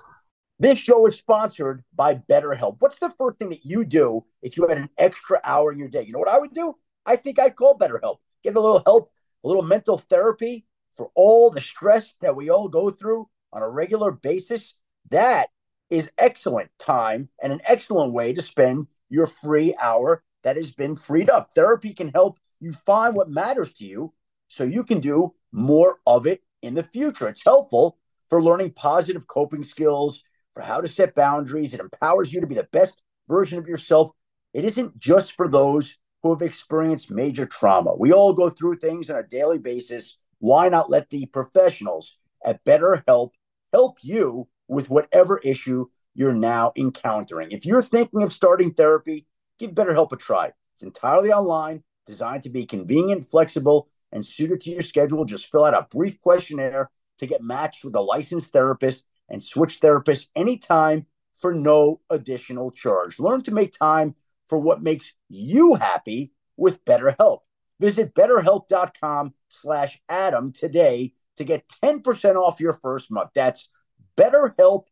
This 0.59 0.79
show 0.79 1.07
is 1.07 1.17
sponsored 1.17 1.85
by 1.95 2.17
BetterHelp. 2.17 2.77
What's 2.81 2.99
the 2.99 3.11
first 3.11 3.39
thing 3.39 3.49
that 3.51 3.65
you 3.65 3.85
do 3.85 4.25
if 4.43 4.57
you 4.57 4.69
had 4.69 4.79
an 4.79 4.91
extra 4.99 5.41
hour 5.43 5.73
in 5.73 5.79
your 5.79 5.89
day? 5.89 6.03
You 6.03 6.13
know 6.13 6.19
what 6.19 6.29
I 6.29 6.39
would 6.39 6.53
do? 6.53 6.75
I 7.07 7.17
think 7.17 7.41
I'd 7.41 7.57
call 7.57 7.79
BetterHelp, 7.79 8.19
get 8.45 8.57
a 8.57 8.61
little 8.61 8.83
help, 8.85 9.11
a 9.43 9.49
little 9.49 9.63
mental 9.63 9.97
therapy 9.97 10.67
for 10.95 11.11
all 11.15 11.51
the 11.51 11.61
stress 11.61 12.15
that 12.21 12.37
we 12.37 12.51
all 12.51 12.69
go 12.69 12.91
through 12.91 13.29
on 13.53 13.63
a 13.63 13.69
regular 13.69 14.13
basis. 14.13 14.75
That 15.11 15.49
is 15.89 16.11
excellent 16.19 16.71
time 16.79 17.31
and 17.43 17.53
an 17.53 17.63
excellent 17.65 18.13
way 18.13 18.33
to 18.35 18.43
spend 18.43 18.87
your 19.09 19.27
free 19.27 19.75
hour 19.81 20.23
that 20.43 20.57
has 20.57 20.73
been 20.73 20.95
freed 20.95 21.31
up. 21.31 21.53
Therapy 21.55 21.95
can 21.95 22.09
help 22.09 22.39
you 22.61 22.73
find 22.73 23.15
what 23.15 23.31
matters 23.31 23.73
to 23.75 23.87
you 23.87 24.13
so 24.49 24.65
you 24.65 24.85
can 24.85 25.01
do 25.01 25.35
more 25.53 25.99
of 26.07 26.27
it 26.27 26.43
in 26.63 26.75
the 26.75 26.83
future. 26.83 27.29
It's 27.29 27.45
helpful 27.45 27.97
for 28.31 28.43
learning 28.43 28.73
positive 28.73 29.27
coping 29.27 29.63
skills, 29.63 30.23
for 30.55 30.63
how 30.63 30.81
to 30.81 30.89
set 30.89 31.15
boundaries. 31.15 31.75
It 31.75 31.81
empowers 31.81 32.33
you 32.33 32.41
to 32.41 32.47
be 32.47 32.55
the 32.55 32.69
best 32.73 33.03
version 33.29 33.59
of 33.59 33.69
yourself. 33.69 34.11
It 34.55 34.65
isn't 34.65 34.99
just 34.99 35.33
for 35.33 35.49
those 35.49 35.99
who 36.23 36.31
have 36.33 36.43
experienced 36.43 37.11
major 37.11 37.47
trauma. 37.47 37.95
We 37.97 38.13
all 38.13 38.33
go 38.33 38.49
through 38.49 38.77
things 38.77 39.11
on 39.11 39.19
a 39.19 39.23
daily 39.23 39.59
basis. 39.59 40.17
Why 40.39 40.69
not 40.69 40.91
let 40.91 41.11
the 41.11 41.27
professionals 41.27 42.17
at 42.45 42.65
BetterHelp 42.65 43.33
help 43.73 43.99
you 44.03 44.49
with 44.69 44.91
whatever 44.91 45.39
issue 45.39 45.87
you're 46.15 46.33
now 46.33 46.73
encountering? 46.77 47.53
If 47.53 47.67
you're 47.67 47.83
thinking 47.83 48.23
of 48.23 48.33
starting 48.33 48.75
therapy, 48.75 49.27
give 49.59 49.73
BetterHelp 49.73 50.13
a 50.13 50.17
try. 50.17 50.53
It's 50.75 50.83
entirely 50.83 51.33
online, 51.33 51.83
designed 52.07 52.43
to 52.45 52.51
be 52.51 52.67
convenient, 52.67 53.31
flexible, 53.31 53.89
and 54.13 54.25
suited 54.25 54.61
to 54.63 54.71
your 54.71 54.83
schedule. 54.83 55.25
Just 55.25 55.51
fill 55.51 55.65
out 55.65 55.75
a 55.75 55.87
brief 55.91 56.21
questionnaire 56.21 56.91
to 57.21 57.27
get 57.27 57.43
matched 57.43 57.85
with 57.85 57.95
a 57.95 58.01
licensed 58.01 58.53
therapist 58.53 59.07
and 59.29 59.43
switch 59.43 59.81
therapists 59.81 60.27
anytime 60.35 61.07
for 61.35 61.55
no 61.55 62.01
additional 62.11 62.71
charge. 62.71 63.19
Learn 63.19 63.43
to 63.43 63.51
make 63.51 63.73
time 63.73 64.15
for 64.49 64.59
what 64.59 64.83
makes 64.83 65.15
you 65.29 65.75
happy 65.75 66.33
with 66.57 66.85
BetterHelp. 66.85 67.39
Visit 67.79 68.15
betterhelp.com 68.15 69.35
slash 69.49 70.01
Adam 70.09 70.53
today 70.53 71.13
to 71.37 71.45
get 71.45 71.65
10% 71.83 72.37
off 72.37 72.61
your 72.61 72.75
first 72.75 73.11
month. 73.11 73.31
That's 73.35 73.69
betterhelp, 74.17 74.85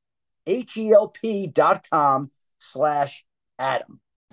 H-E-L-P 0.47 1.49
dot 1.49 1.87
com 1.91 2.31
slash 2.59 3.25
Adam. 3.59 4.01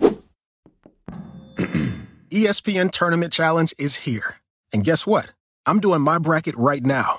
ESPN 2.30 2.90
Tournament 2.90 3.32
Challenge 3.32 3.74
is 3.78 3.96
here. 3.96 4.36
And 4.72 4.84
guess 4.84 5.06
what? 5.06 5.32
I'm 5.66 5.80
doing 5.80 6.00
my 6.00 6.18
bracket 6.18 6.56
right 6.56 6.84
now. 6.84 7.18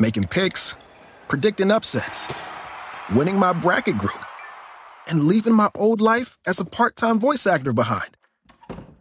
Making 0.00 0.24
picks, 0.24 0.74
predicting 1.28 1.70
upsets, 1.70 2.32
winning 3.14 3.38
my 3.38 3.52
bracket 3.52 3.96
group, 3.96 4.24
and 5.06 5.20
leaving 5.20 5.54
my 5.54 5.70
old 5.76 6.00
life 6.00 6.36
as 6.46 6.58
a 6.58 6.64
part 6.64 6.96
time 6.96 7.20
voice 7.20 7.46
actor 7.46 7.72
behind. 7.72 8.16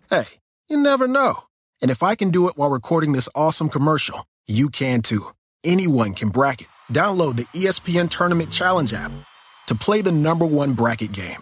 Hey, 0.10 0.25
you 0.69 0.77
never 0.77 1.08
know. 1.08 1.45
And 1.82 1.89
if 1.89 2.03
I 2.03 2.13
can 2.13 2.29
do 2.29 2.47
it 2.47 2.58
while 2.58 2.69
recording 2.69 3.13
this 3.13 3.27
awesome 3.34 3.69
commercial, 3.69 4.25
you 4.47 4.69
can 4.69 5.01
too. 5.01 5.25
Anyone 5.63 6.13
can 6.13 6.29
bracket. 6.29 6.67
Download 6.91 7.36
the 7.36 7.45
ESPN 7.58 8.10
Tournament 8.10 8.51
Challenge 8.51 8.93
app 8.93 9.12
to 9.67 9.75
play 9.75 10.01
the 10.03 10.12
number 10.12 10.45
one 10.45 10.73
bracket 10.73 11.12
game. 11.12 11.39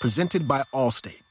Presented 0.00 0.46
by 0.46 0.62
Allstate. 0.72 1.22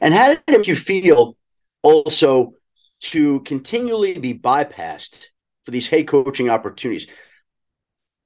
And 0.00 0.12
how 0.12 0.28
did 0.28 0.42
it 0.46 0.50
make 0.58 0.66
you 0.66 0.76
feel 0.76 1.36
also 1.82 2.54
to 3.00 3.40
continually 3.40 4.18
be 4.18 4.38
bypassed 4.38 5.28
for 5.64 5.70
these 5.70 5.88
head 5.88 6.08
coaching 6.08 6.50
opportunities? 6.50 7.06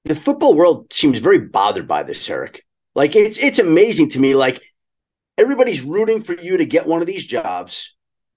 The 0.05 0.15
football 0.15 0.55
world 0.55 0.93
seems 0.93 1.19
very 1.19 1.39
bothered 1.41 1.89
by 1.89 2.03
this, 2.03 2.29
Eric. 2.29 2.65
Like 2.95 3.17
it's 3.17 3.39
it's 3.39 3.59
amazing 3.59 4.11
to 4.11 4.21
me. 4.21 4.35
Like 4.35 4.63
everybody's 5.37 5.83
rooting 5.83 6.23
for 6.23 6.39
you 6.39 6.57
to 6.57 6.67
get 6.67 6.87
one 6.87 7.01
of 7.01 7.07
these 7.07 7.27
jobs. 7.27 7.95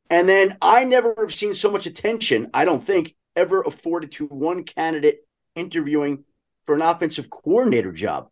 And 0.10 0.28
then 0.28 0.58
I 0.62 0.86
never 0.86 1.14
have 1.20 1.34
seen 1.34 1.54
so 1.54 1.72
much 1.72 1.86
attention, 1.86 2.50
I 2.54 2.66
don't 2.66 2.84
think, 2.84 3.16
ever 3.36 3.62
afforded 3.62 4.12
to 4.14 4.26
one 4.26 4.64
candidate 4.64 5.20
interviewing 5.56 6.24
for 6.64 6.74
an 6.74 6.82
offensive 6.82 7.30
coordinator 7.30 7.92
job 7.92 8.30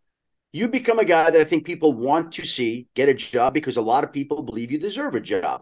you 0.57 0.67
become 0.67 0.99
a 0.99 1.05
guy 1.05 1.29
that 1.29 1.39
I 1.39 1.43
think 1.43 1.65
people 1.65 1.93
want 1.93 2.33
to 2.33 2.45
see 2.45 2.87
get 2.95 3.09
a 3.09 3.13
job 3.13 3.53
because 3.53 3.77
a 3.77 3.81
lot 3.81 4.03
of 4.03 4.13
people 4.13 4.41
believe 4.41 4.71
you 4.71 4.79
deserve 4.79 5.15
a 5.15 5.19
job. 5.19 5.61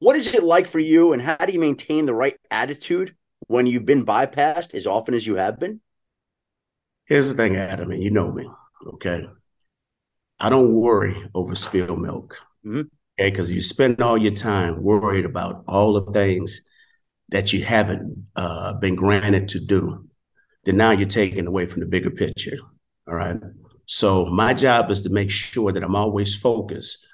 What 0.00 0.16
is 0.16 0.34
it 0.34 0.42
like 0.42 0.66
for 0.66 0.80
you, 0.80 1.12
and 1.12 1.22
how 1.22 1.36
do 1.36 1.52
you 1.52 1.60
maintain 1.60 2.04
the 2.04 2.14
right 2.14 2.36
attitude 2.50 3.14
when 3.46 3.66
you've 3.66 3.86
been 3.86 4.04
bypassed 4.04 4.74
as 4.74 4.86
often 4.86 5.14
as 5.14 5.26
you 5.26 5.36
have 5.36 5.58
been? 5.58 5.80
Here's 7.06 7.28
the 7.28 7.34
thing, 7.34 7.56
Adam, 7.56 7.90
and 7.90 8.02
you 8.02 8.10
know 8.10 8.32
me, 8.32 8.48
okay? 8.94 9.24
I 10.40 10.48
don't 10.48 10.72
worry 10.72 11.16
over 11.34 11.54
spilled 11.54 12.00
milk, 12.00 12.36
mm-hmm. 12.64 12.80
okay? 13.18 13.30
Because 13.30 13.50
you 13.50 13.60
spend 13.60 14.00
all 14.00 14.16
your 14.16 14.32
time 14.32 14.82
worried 14.82 15.26
about 15.26 15.64
all 15.68 15.92
the 15.92 16.12
things 16.12 16.62
that 17.28 17.52
you 17.52 17.62
haven't 17.62 18.26
uh, 18.36 18.74
been 18.74 18.94
granted 18.94 19.48
to 19.48 19.60
do. 19.60 20.08
Then 20.64 20.76
now 20.76 20.92
you're 20.92 21.08
taken 21.08 21.46
away 21.46 21.66
from 21.66 21.80
the 21.80 21.86
bigger 21.86 22.10
picture, 22.10 22.56
all 23.06 23.14
right? 23.14 23.36
So 23.86 24.24
my 24.26 24.54
job 24.54 24.90
is 24.90 25.02
to 25.02 25.10
make 25.10 25.30
sure 25.30 25.72
that 25.72 25.82
I'm 25.82 25.96
always 25.96 26.34
focused 26.34 27.06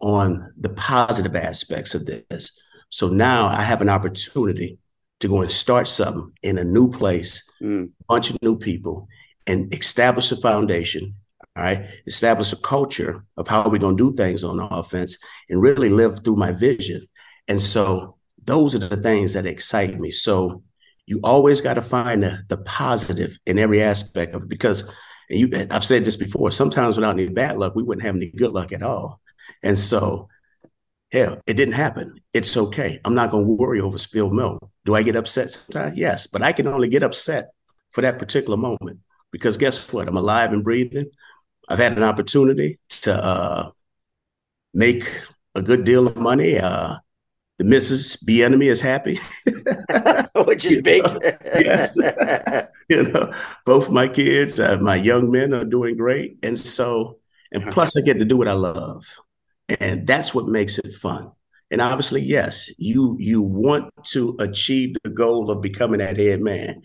on 0.00 0.52
the 0.58 0.70
positive 0.70 1.36
aspects 1.36 1.94
of 1.94 2.06
this. 2.06 2.60
So 2.88 3.08
now 3.08 3.46
I 3.46 3.62
have 3.62 3.80
an 3.80 3.88
opportunity 3.88 4.78
to 5.20 5.28
go 5.28 5.40
and 5.40 5.50
start 5.50 5.88
something 5.88 6.32
in 6.42 6.58
a 6.58 6.64
new 6.64 6.90
place, 6.90 7.48
mm. 7.62 7.90
bunch 8.08 8.30
of 8.30 8.40
new 8.42 8.56
people, 8.56 9.08
and 9.46 9.72
establish 9.74 10.30
a 10.32 10.36
foundation. 10.36 11.14
All 11.56 11.62
right, 11.62 11.86
establish 12.06 12.52
a 12.52 12.56
culture 12.56 13.24
of 13.38 13.48
how 13.48 13.68
we're 13.68 13.78
going 13.78 13.96
to 13.96 14.10
do 14.10 14.16
things 14.16 14.44
on 14.44 14.60
offense, 14.60 15.16
and 15.48 15.62
really 15.62 15.88
live 15.88 16.22
through 16.22 16.36
my 16.36 16.52
vision. 16.52 17.06
And 17.48 17.62
so 17.62 18.16
those 18.44 18.74
are 18.74 18.78
the 18.78 18.96
things 18.96 19.32
that 19.32 19.46
excite 19.46 19.98
me. 19.98 20.10
So 20.10 20.62
you 21.06 21.20
always 21.24 21.60
got 21.60 21.74
to 21.74 21.82
find 21.82 22.22
the, 22.22 22.42
the 22.48 22.58
positive 22.58 23.38
in 23.46 23.58
every 23.58 23.82
aspect 23.82 24.34
of 24.34 24.42
it 24.42 24.48
because 24.48 24.92
and 25.28 25.40
you, 25.40 25.66
I've 25.70 25.84
said 25.84 26.04
this 26.04 26.16
before. 26.16 26.50
Sometimes 26.50 26.96
without 26.96 27.18
any 27.18 27.28
bad 27.28 27.56
luck, 27.56 27.74
we 27.74 27.82
wouldn't 27.82 28.06
have 28.06 28.16
any 28.16 28.30
good 28.30 28.52
luck 28.52 28.72
at 28.72 28.82
all. 28.82 29.20
And 29.62 29.78
so, 29.78 30.28
hell, 31.12 31.40
it 31.46 31.54
didn't 31.54 31.74
happen. 31.74 32.20
It's 32.32 32.56
okay. 32.56 33.00
I'm 33.04 33.14
not 33.14 33.30
going 33.30 33.46
to 33.46 33.52
worry 33.52 33.80
over 33.80 33.98
spilled 33.98 34.34
milk. 34.34 34.68
Do 34.84 34.94
I 34.94 35.02
get 35.02 35.16
upset 35.16 35.50
sometimes? 35.50 35.96
Yes, 35.96 36.26
but 36.26 36.42
I 36.42 36.52
can 36.52 36.66
only 36.66 36.88
get 36.88 37.02
upset 37.02 37.50
for 37.90 38.02
that 38.02 38.18
particular 38.18 38.56
moment 38.56 39.00
because 39.32 39.56
guess 39.56 39.92
what? 39.92 40.08
I'm 40.08 40.16
alive 40.16 40.52
and 40.52 40.64
breathing. 40.64 41.06
I've 41.68 41.78
had 41.78 41.96
an 41.96 42.04
opportunity 42.04 42.78
to 43.02 43.14
uh, 43.14 43.70
make 44.74 45.04
a 45.54 45.62
good 45.62 45.84
deal 45.84 46.06
of 46.06 46.16
money. 46.16 46.58
Uh, 46.58 46.96
the 47.58 47.64
Mrs. 47.64 48.22
Bieniemy 48.24 48.66
is 48.66 48.80
happy, 48.80 49.18
which 50.44 50.64
is 50.66 50.82
big. 50.82 51.02
yeah. 51.42 52.66
you 52.88 53.02
know, 53.04 53.32
both 53.64 53.90
my 53.90 54.08
kids, 54.08 54.60
uh, 54.60 54.78
my 54.80 54.96
young 54.96 55.30
men 55.30 55.54
are 55.54 55.64
doing 55.64 55.96
great, 55.96 56.36
and 56.42 56.58
so, 56.58 57.18
and 57.52 57.72
plus, 57.72 57.96
I 57.96 58.02
get 58.02 58.18
to 58.18 58.26
do 58.26 58.36
what 58.36 58.48
I 58.48 58.52
love, 58.52 59.06
and 59.68 60.06
that's 60.06 60.34
what 60.34 60.46
makes 60.46 60.78
it 60.78 60.94
fun. 60.94 61.30
And 61.70 61.80
obviously, 61.80 62.22
yes, 62.22 62.70
you 62.78 63.16
you 63.18 63.42
want 63.42 63.92
to 64.10 64.36
achieve 64.38 64.96
the 65.02 65.10
goal 65.10 65.50
of 65.50 65.60
becoming 65.60 65.98
that 65.98 66.16
head 66.16 66.40
man, 66.40 66.82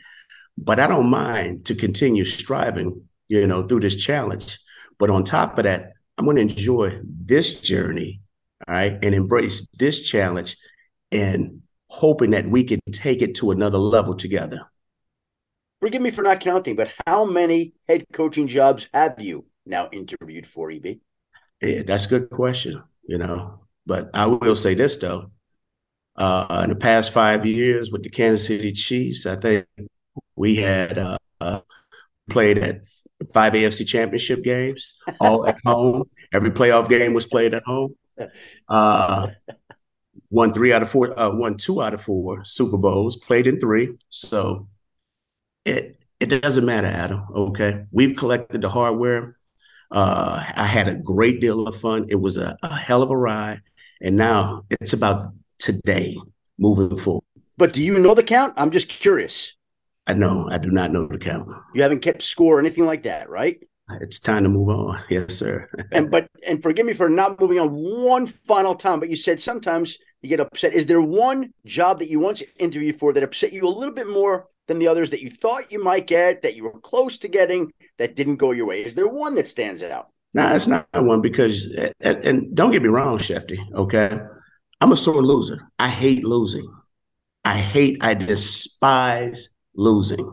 but 0.57 0.79
I 0.79 0.87
don't 0.87 1.09
mind 1.09 1.65
to 1.65 1.75
continue 1.75 2.25
striving, 2.25 3.03
you 3.27 3.45
know, 3.45 3.63
through 3.63 3.81
this 3.81 4.03
challenge. 4.03 4.59
But 4.97 5.09
on 5.09 5.23
top 5.23 5.57
of 5.57 5.65
that, 5.65 5.93
I'm 6.17 6.25
going 6.25 6.37
to 6.37 6.41
enjoy 6.41 6.99
this 7.03 7.61
journey 7.61 8.21
all 8.67 8.75
right, 8.75 8.97
and 9.03 9.15
embrace 9.15 9.67
this 9.79 10.01
challenge 10.01 10.57
and 11.11 11.61
hoping 11.89 12.31
that 12.31 12.47
we 12.47 12.63
can 12.63 12.79
take 12.91 13.21
it 13.21 13.35
to 13.35 13.51
another 13.51 13.77
level 13.77 14.15
together. 14.15 14.61
Forgive 15.79 16.01
me 16.01 16.11
for 16.11 16.21
not 16.21 16.39
counting, 16.39 16.75
but 16.75 16.91
how 17.07 17.25
many 17.25 17.73
head 17.87 18.05
coaching 18.13 18.47
jobs 18.47 18.87
have 18.93 19.19
you 19.19 19.45
now 19.65 19.89
interviewed 19.91 20.45
for, 20.45 20.69
EB? 20.69 20.99
Yeah, 21.61 21.83
that's 21.83 22.05
a 22.05 22.09
good 22.09 22.29
question, 22.29 22.81
you 23.07 23.17
know. 23.17 23.59
But 23.85 24.09
I 24.13 24.25
will 24.27 24.55
say 24.55 24.73
this 24.73 24.97
though. 24.97 25.31
Uh, 26.15 26.61
in 26.63 26.69
the 26.69 26.75
past 26.75 27.13
five 27.13 27.45
years 27.45 27.91
with 27.91 28.03
the 28.03 28.09
Kansas 28.09 28.45
City 28.45 28.71
Chiefs, 28.73 29.25
I 29.25 29.35
think 29.35 29.65
we 30.35 30.55
had 30.55 30.97
uh, 31.39 31.61
played 32.29 32.57
at 32.57 32.81
five 33.33 33.53
AFC 33.53 33.87
championship 33.87 34.43
games, 34.43 34.93
all 35.19 35.47
at 35.47 35.57
home. 35.65 36.03
Every 36.33 36.51
playoff 36.51 36.89
game 36.89 37.13
was 37.13 37.25
played 37.25 37.53
at 37.53 37.63
home. 37.63 37.95
Uh, 38.67 39.27
won 40.29 40.53
three 40.53 40.73
out 40.73 40.81
of 40.81 40.89
four, 40.89 41.17
uh, 41.19 41.33
won 41.35 41.57
two 41.57 41.81
out 41.81 41.93
of 41.93 42.01
four 42.01 42.43
Super 42.45 42.77
Bowls, 42.77 43.17
played 43.17 43.47
in 43.47 43.59
three. 43.59 43.97
So 44.09 44.67
it 45.65 45.97
it 46.19 46.27
doesn't 46.27 46.65
matter, 46.65 46.87
Adam. 46.87 47.25
Okay, 47.33 47.85
we've 47.91 48.15
collected 48.15 48.61
the 48.61 48.69
hardware. 48.69 49.37
Uh, 49.91 50.43
I 50.55 50.65
had 50.65 50.87
a 50.87 50.95
great 50.95 51.41
deal 51.41 51.67
of 51.67 51.75
fun. 51.75 52.05
It 52.09 52.15
was 52.15 52.37
a, 52.37 52.57
a 52.63 52.75
hell 52.75 53.03
of 53.03 53.11
a 53.11 53.17
ride, 53.17 53.61
and 54.01 54.15
now 54.15 54.63
it's 54.69 54.93
about 54.93 55.33
today 55.59 56.17
moving 56.57 56.97
forward. 56.97 57.23
But 57.57 57.73
do 57.73 57.83
you 57.83 57.99
know 57.99 58.15
the 58.15 58.23
count? 58.23 58.53
I'm 58.57 58.71
just 58.71 58.89
curious. 58.89 59.53
I 60.07 60.13
know. 60.13 60.47
I 60.49 60.57
do 60.57 60.71
not 60.71 60.91
know 60.91 61.07
the 61.07 61.17
count. 61.17 61.49
You 61.73 61.83
haven't 61.83 62.01
kept 62.01 62.23
score 62.23 62.57
or 62.57 62.59
anything 62.59 62.85
like 62.85 63.03
that, 63.03 63.29
right? 63.29 63.59
It's 63.99 64.19
time 64.19 64.43
to 64.43 64.49
move 64.49 64.69
on. 64.69 65.03
Yes, 65.09 65.35
sir. 65.35 65.69
and 65.91 66.09
but 66.09 66.27
and 66.47 66.63
forgive 66.63 66.85
me 66.85 66.93
for 66.93 67.09
not 67.09 67.39
moving 67.39 67.59
on 67.59 67.69
one 67.71 68.27
final 68.27 68.75
time, 68.75 68.99
but 68.99 69.09
you 69.09 69.15
said 69.15 69.41
sometimes 69.41 69.97
you 70.21 70.29
get 70.29 70.39
upset. 70.39 70.73
Is 70.73 70.85
there 70.85 71.01
one 71.01 71.53
job 71.65 71.99
that 71.99 72.09
you 72.09 72.19
once 72.19 72.41
interviewed 72.57 72.99
for 72.99 73.11
that 73.13 73.23
upset 73.23 73.53
you 73.53 73.67
a 73.67 73.69
little 73.69 73.93
bit 73.93 74.07
more 74.07 74.47
than 74.67 74.79
the 74.79 74.87
others 74.87 75.09
that 75.09 75.21
you 75.21 75.29
thought 75.29 75.71
you 75.71 75.83
might 75.83 76.07
get, 76.07 76.41
that 76.43 76.55
you 76.55 76.63
were 76.63 76.79
close 76.79 77.17
to 77.17 77.27
getting, 77.27 77.71
that 78.01 78.15
didn't 78.15 78.37
go 78.37 78.51
your 78.51 78.65
way? 78.65 78.83
Is 78.83 78.95
there 78.95 79.07
one 79.07 79.35
that 79.35 79.47
stands 79.47 79.83
out? 79.83 80.09
No, 80.33 80.43
nah, 80.43 80.55
it's 80.55 80.67
not 80.67 80.87
one 80.93 81.21
because, 81.21 81.71
and, 81.99 82.55
don't 82.55 82.71
get 82.71 82.81
me 82.81 82.89
wrong, 82.89 83.17
Schefty. 83.17 83.59
Okay, 83.73 84.19
I'm 84.79 84.91
a 84.91 84.95
sore 84.95 85.21
loser. 85.21 85.69
I 85.77 85.89
hate 85.89 86.23
losing. 86.25 86.67
I 87.45 87.57
hate. 87.57 87.99
I 88.01 88.13
despise 88.13 89.49
losing. 89.75 90.31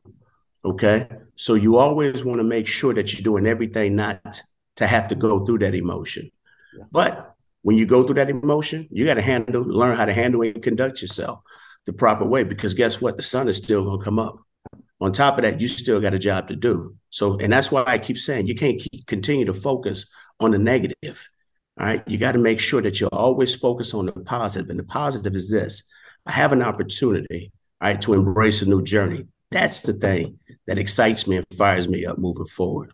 Okay. 0.65 1.09
So 1.37 1.55
you 1.55 1.77
always 1.77 2.25
want 2.25 2.41
to 2.41 2.45
make 2.45 2.67
sure 2.67 2.95
that 2.95 3.13
you're 3.13 3.23
doing 3.23 3.47
everything 3.47 3.97
not 3.97 4.41
to 4.77 4.87
have 4.87 5.09
to 5.09 5.15
go 5.15 5.45
through 5.45 5.59
that 5.59 5.75
emotion. 5.75 6.31
Yeah. 6.77 6.85
But 6.91 7.35
when 7.63 7.77
you 7.77 7.87
go 7.87 8.03
through 8.03 8.17
that 8.17 8.31
emotion, 8.31 8.89
you 8.91 9.05
got 9.05 9.15
to 9.15 9.23
handle, 9.23 9.63
learn 9.63 9.97
how 9.97 10.05
to 10.05 10.13
handle 10.13 10.43
and 10.43 10.63
conduct 10.63 11.03
yourself 11.03 11.41
the 11.87 11.93
proper 11.93 12.25
way 12.25 12.45
because 12.45 12.75
guess 12.75 13.01
what? 13.01 13.17
The 13.17 13.23
sun 13.23 13.49
is 13.49 13.57
still 13.57 13.85
going 13.85 13.99
to 13.99 14.05
come 14.05 14.19
up. 14.19 14.37
On 15.01 15.13
top 15.13 15.39
of 15.39 15.43
that, 15.43 15.61
you 15.61 15.69
still 15.69 16.01
got 16.01 16.15
a 16.15 16.19
job 16.19 16.49
to 16.49 16.57
do. 16.57 16.97
So, 17.11 17.39
and 17.39 17.53
that's 17.53 17.71
why 17.71 17.85
I 17.87 17.99
keep 17.99 18.19
saying 18.19 18.49
you 18.49 18.55
can't 18.55 18.81
keep, 18.81 19.07
continue 19.07 19.45
to 19.47 19.55
focus 19.55 20.11
on 20.41 20.51
the 20.51 20.59
negative. 20.59 21.29
All 21.79 21.87
right. 21.87 22.03
You 22.09 22.19
got 22.19 22.33
to 22.33 22.39
make 22.39 22.59
sure 22.59 22.83
that 22.83 23.01
you're 23.01 23.09
always 23.13 23.55
focused 23.55 23.95
on 23.95 24.07
the 24.07 24.13
positive. 24.13 24.71
And 24.71 24.79
the 24.79 24.85
positive 24.85 25.35
is 25.35 25.51
this 25.51 25.85
I 26.27 26.33
have 26.33 26.53
an 26.53 26.63
opportunity, 26.63 27.53
all 27.81 27.89
right, 27.89 28.01
to 28.03 28.15
embrace 28.15 28.63
a 28.63 28.69
new 28.69 28.83
journey. 28.83 29.27
That's 29.51 29.83
the 29.83 29.93
thing 29.93 30.41
that 30.67 30.79
excites 30.79 31.27
me 31.27 31.37
and 31.37 31.47
fires 31.57 31.89
me 31.89 32.05
up 32.05 32.19
moving 32.19 32.47
forward. 32.47 32.93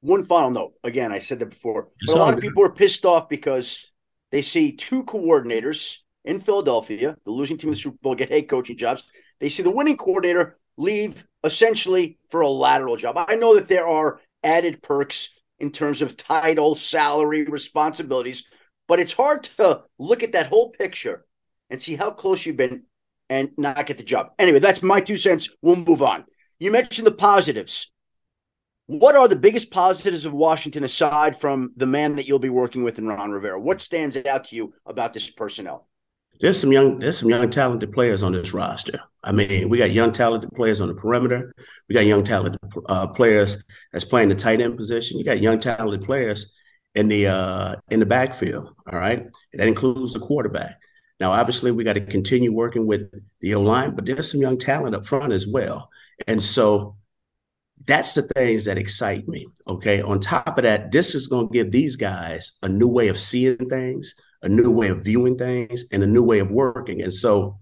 One 0.00 0.24
final 0.24 0.50
note. 0.50 0.72
Again, 0.82 1.12
I 1.12 1.18
said 1.18 1.40
that 1.40 1.50
before. 1.50 1.88
But 2.06 2.16
a 2.16 2.18
lot 2.18 2.34
of 2.34 2.40
people 2.40 2.64
are 2.64 2.70
pissed 2.70 3.04
off 3.04 3.28
because 3.28 3.90
they 4.30 4.42
see 4.42 4.72
two 4.72 5.04
coordinators 5.04 5.98
in 6.24 6.40
Philadelphia, 6.40 7.16
the 7.24 7.30
losing 7.30 7.58
team 7.58 7.68
in 7.68 7.74
the 7.74 7.80
Super 7.80 7.98
Bowl, 8.00 8.14
get 8.14 8.30
head 8.30 8.48
coaching 8.48 8.78
jobs. 8.78 9.02
They 9.40 9.48
see 9.48 9.62
the 9.62 9.70
winning 9.70 9.96
coordinator 9.96 10.58
leave 10.76 11.26
essentially 11.44 12.18
for 12.30 12.40
a 12.40 12.48
lateral 12.48 12.96
job. 12.96 13.16
I 13.16 13.36
know 13.36 13.54
that 13.54 13.68
there 13.68 13.86
are 13.86 14.20
added 14.42 14.82
perks 14.82 15.30
in 15.58 15.70
terms 15.70 16.02
of 16.02 16.16
title, 16.16 16.74
salary, 16.74 17.44
responsibilities, 17.44 18.44
but 18.88 18.98
it's 18.98 19.12
hard 19.12 19.44
to 19.44 19.82
look 19.98 20.22
at 20.22 20.32
that 20.32 20.48
whole 20.48 20.70
picture 20.70 21.24
and 21.70 21.80
see 21.80 21.96
how 21.96 22.10
close 22.10 22.44
you've 22.44 22.56
been 22.56 22.82
and 23.30 23.50
not 23.56 23.86
get 23.86 23.96
the 23.96 24.04
job. 24.04 24.32
Anyway, 24.38 24.58
that's 24.58 24.82
my 24.82 25.00
two 25.00 25.16
cents. 25.16 25.48
We'll 25.62 25.76
move 25.76 26.02
on. 26.02 26.24
You 26.58 26.70
mentioned 26.70 27.06
the 27.06 27.12
positives. 27.12 27.90
What 28.86 29.16
are 29.16 29.28
the 29.28 29.36
biggest 29.36 29.70
positives 29.70 30.26
of 30.26 30.32
Washington 30.32 30.84
aside 30.84 31.40
from 31.40 31.72
the 31.76 31.86
man 31.86 32.16
that 32.16 32.26
you'll 32.26 32.38
be 32.38 32.50
working 32.50 32.82
with 32.82 32.98
in 32.98 33.06
Ron 33.06 33.30
Rivera? 33.30 33.58
What 33.58 33.80
stands 33.80 34.16
out 34.16 34.44
to 34.46 34.56
you 34.56 34.74
about 34.84 35.14
this 35.14 35.30
personnel? 35.30 35.88
There's 36.40 36.60
some 36.60 36.72
young, 36.72 36.98
there's 36.98 37.18
some 37.18 37.30
young 37.30 37.48
talented 37.48 37.92
players 37.92 38.22
on 38.22 38.32
this 38.32 38.52
roster. 38.52 39.00
I 39.24 39.32
mean, 39.32 39.68
we 39.68 39.78
got 39.78 39.92
young 39.92 40.12
talented 40.12 40.50
players 40.52 40.80
on 40.80 40.88
the 40.88 40.94
perimeter. 40.94 41.54
We 41.88 41.94
got 41.94 42.06
young 42.06 42.24
talented 42.24 42.60
uh, 42.88 43.06
players 43.08 43.62
that's 43.92 44.04
playing 44.04 44.30
the 44.30 44.34
tight 44.34 44.60
end 44.60 44.76
position. 44.76 45.18
You 45.18 45.24
got 45.24 45.40
young 45.40 45.60
talented 45.60 46.02
players 46.02 46.54
in 46.94 47.08
the 47.08 47.28
uh, 47.28 47.76
in 47.90 48.00
the 48.00 48.06
backfield. 48.06 48.74
All 48.90 48.98
right, 48.98 49.24
that 49.54 49.68
includes 49.68 50.14
the 50.14 50.20
quarterback. 50.20 50.78
Now, 51.20 51.30
obviously, 51.32 51.70
we 51.70 51.84
got 51.84 51.92
to 51.92 52.00
continue 52.00 52.52
working 52.52 52.86
with 52.86 53.02
the 53.40 53.54
O 53.54 53.60
line, 53.60 53.94
but 53.94 54.06
there's 54.06 54.30
some 54.30 54.40
young 54.40 54.58
talent 54.58 54.96
up 54.96 55.06
front 55.06 55.32
as 55.32 55.46
well. 55.46 55.88
And 56.26 56.42
so 56.42 56.96
that's 57.86 58.14
the 58.14 58.22
things 58.22 58.64
that 58.64 58.78
excite 58.78 59.28
me. 59.28 59.46
Okay. 59.68 60.02
On 60.02 60.18
top 60.18 60.58
of 60.58 60.64
that, 60.64 60.90
this 60.92 61.14
is 61.14 61.28
going 61.28 61.48
to 61.48 61.52
give 61.52 61.70
these 61.70 61.96
guys 61.96 62.58
a 62.62 62.68
new 62.68 62.88
way 62.88 63.08
of 63.08 63.18
seeing 63.18 63.68
things, 63.68 64.14
a 64.42 64.48
new 64.48 64.70
way 64.70 64.88
of 64.88 65.04
viewing 65.04 65.36
things, 65.36 65.84
and 65.92 66.02
a 66.02 66.06
new 66.06 66.24
way 66.24 66.40
of 66.40 66.50
working. 66.50 67.02
And 67.02 67.12
so, 67.12 67.58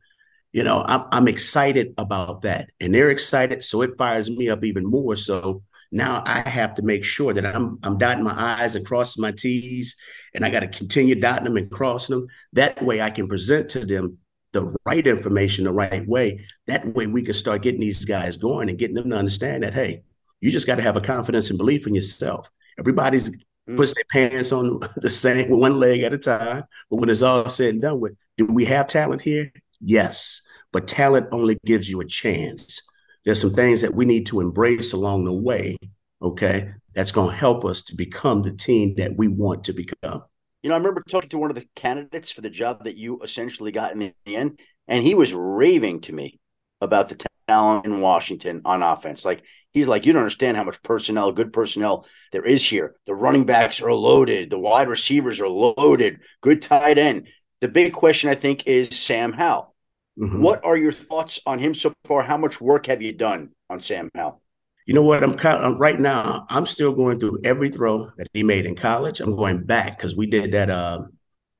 you 0.52 0.64
know, 0.64 0.84
I'm, 0.86 1.04
I'm 1.12 1.28
excited 1.28 1.94
about 1.96 2.42
that. 2.42 2.70
And 2.80 2.94
they're 2.94 3.10
excited. 3.10 3.62
So 3.64 3.82
it 3.82 3.96
fires 3.96 4.30
me 4.30 4.48
up 4.48 4.64
even 4.64 4.84
more. 4.84 5.16
So 5.16 5.62
now 5.92 6.22
I 6.24 6.48
have 6.48 6.74
to 6.74 6.82
make 6.82 7.04
sure 7.04 7.32
that 7.32 7.44
I'm 7.44 7.78
I'm 7.82 7.98
dotting 7.98 8.24
my 8.24 8.62
I's 8.62 8.76
and 8.76 8.86
crossing 8.86 9.22
my 9.22 9.32
T's, 9.32 9.96
and 10.34 10.44
I 10.44 10.50
got 10.50 10.60
to 10.60 10.68
continue 10.68 11.16
dotting 11.16 11.44
them 11.44 11.56
and 11.56 11.70
crossing 11.70 12.16
them. 12.16 12.28
That 12.52 12.80
way 12.82 13.00
I 13.00 13.10
can 13.10 13.28
present 13.28 13.70
to 13.70 13.84
them 13.84 14.18
the 14.52 14.74
right 14.84 15.06
information 15.06 15.64
the 15.64 15.72
right 15.72 16.06
way. 16.06 16.40
That 16.66 16.94
way 16.94 17.06
we 17.06 17.22
can 17.22 17.34
start 17.34 17.62
getting 17.62 17.80
these 17.80 18.04
guys 18.04 18.36
going 18.36 18.68
and 18.68 18.78
getting 18.78 18.96
them 18.96 19.10
to 19.10 19.16
understand 19.16 19.62
that, 19.62 19.74
hey, 19.74 20.02
you 20.40 20.50
just 20.50 20.66
got 20.66 20.76
to 20.76 20.82
have 20.82 20.96
a 20.96 21.00
confidence 21.00 21.50
and 21.50 21.58
belief 21.58 21.86
in 21.86 21.94
yourself. 21.94 22.50
Everybody's 22.78 23.30
mm. 23.68 23.76
puts 23.76 23.94
their 23.94 24.04
pants 24.10 24.52
on 24.52 24.80
the 24.96 25.10
same 25.10 25.50
one 25.50 25.78
leg 25.78 26.02
at 26.02 26.12
a 26.12 26.18
time. 26.18 26.64
But 26.88 26.96
when 26.96 27.10
it's 27.10 27.22
all 27.22 27.48
said 27.48 27.70
and 27.70 27.80
done 27.80 28.00
with, 28.00 28.16
do 28.36 28.46
we 28.46 28.64
have 28.66 28.86
talent 28.86 29.22
here? 29.22 29.52
Yes. 29.80 30.42
But 30.72 30.86
talent 30.86 31.28
only 31.32 31.58
gives 31.64 31.90
you 31.90 32.00
a 32.00 32.06
chance 32.06 32.80
there's 33.24 33.40
some 33.40 33.52
things 33.52 33.82
that 33.82 33.94
we 33.94 34.04
need 34.04 34.26
to 34.26 34.40
embrace 34.40 34.92
along 34.92 35.24
the 35.24 35.32
way, 35.32 35.76
okay, 36.22 36.72
that's 36.94 37.12
going 37.12 37.30
to 37.30 37.36
help 37.36 37.64
us 37.64 37.82
to 37.82 37.94
become 37.94 38.42
the 38.42 38.52
team 38.52 38.94
that 38.96 39.16
we 39.16 39.28
want 39.28 39.64
to 39.64 39.72
become. 39.72 40.22
You 40.62 40.68
know, 40.68 40.74
I 40.74 40.78
remember 40.78 41.02
talking 41.08 41.28
to 41.30 41.38
one 41.38 41.50
of 41.50 41.54
the 41.54 41.66
candidates 41.74 42.30
for 42.30 42.40
the 42.40 42.50
job 42.50 42.84
that 42.84 42.96
you 42.96 43.20
essentially 43.22 43.72
got 43.72 43.92
in 43.92 43.98
the 43.98 44.36
end, 44.36 44.58
and 44.88 45.04
he 45.04 45.14
was 45.14 45.32
raving 45.32 46.00
to 46.02 46.12
me 46.12 46.38
about 46.80 47.08
the 47.08 47.26
talent 47.46 47.84
in 47.84 48.00
Washington 48.00 48.62
on 48.64 48.82
offense. 48.82 49.24
Like, 49.24 49.42
he's 49.72 49.88
like, 49.88 50.06
you 50.06 50.12
don't 50.12 50.22
understand 50.22 50.56
how 50.56 50.64
much 50.64 50.82
personnel, 50.82 51.32
good 51.32 51.52
personnel 51.52 52.06
there 52.32 52.44
is 52.44 52.66
here. 52.66 52.96
The 53.06 53.14
running 53.14 53.44
backs 53.44 53.82
are 53.82 53.92
loaded, 53.92 54.50
the 54.50 54.58
wide 54.58 54.88
receivers 54.88 55.40
are 55.40 55.48
loaded, 55.48 56.20
good 56.40 56.62
tight 56.62 56.98
end. 56.98 57.28
The 57.60 57.68
big 57.68 57.92
question, 57.92 58.30
I 58.30 58.34
think, 58.34 58.66
is 58.66 58.98
Sam 58.98 59.32
Howell. 59.32 59.74
Mm-hmm. 60.18 60.42
What 60.42 60.64
are 60.64 60.76
your 60.76 60.92
thoughts 60.92 61.40
on 61.46 61.58
him 61.58 61.74
so 61.74 61.92
far? 62.04 62.22
How 62.22 62.36
much 62.36 62.60
work 62.60 62.86
have 62.86 63.02
you 63.02 63.12
done 63.12 63.50
on 63.68 63.80
Sam 63.80 64.10
Howell? 64.14 64.42
You 64.86 64.94
know 64.94 65.02
what? 65.02 65.22
I'm 65.22 65.36
kind 65.36 65.62
of, 65.62 65.78
right 65.78 66.00
now. 66.00 66.46
I'm 66.48 66.66
still 66.66 66.92
going 66.92 67.20
through 67.20 67.40
every 67.44 67.70
throw 67.70 68.10
that 68.16 68.28
he 68.32 68.42
made 68.42 68.66
in 68.66 68.76
college. 68.76 69.20
I'm 69.20 69.36
going 69.36 69.64
back 69.64 69.98
because 69.98 70.16
we 70.16 70.26
did 70.26 70.52
that. 70.52 70.70
Uh, 70.70 71.02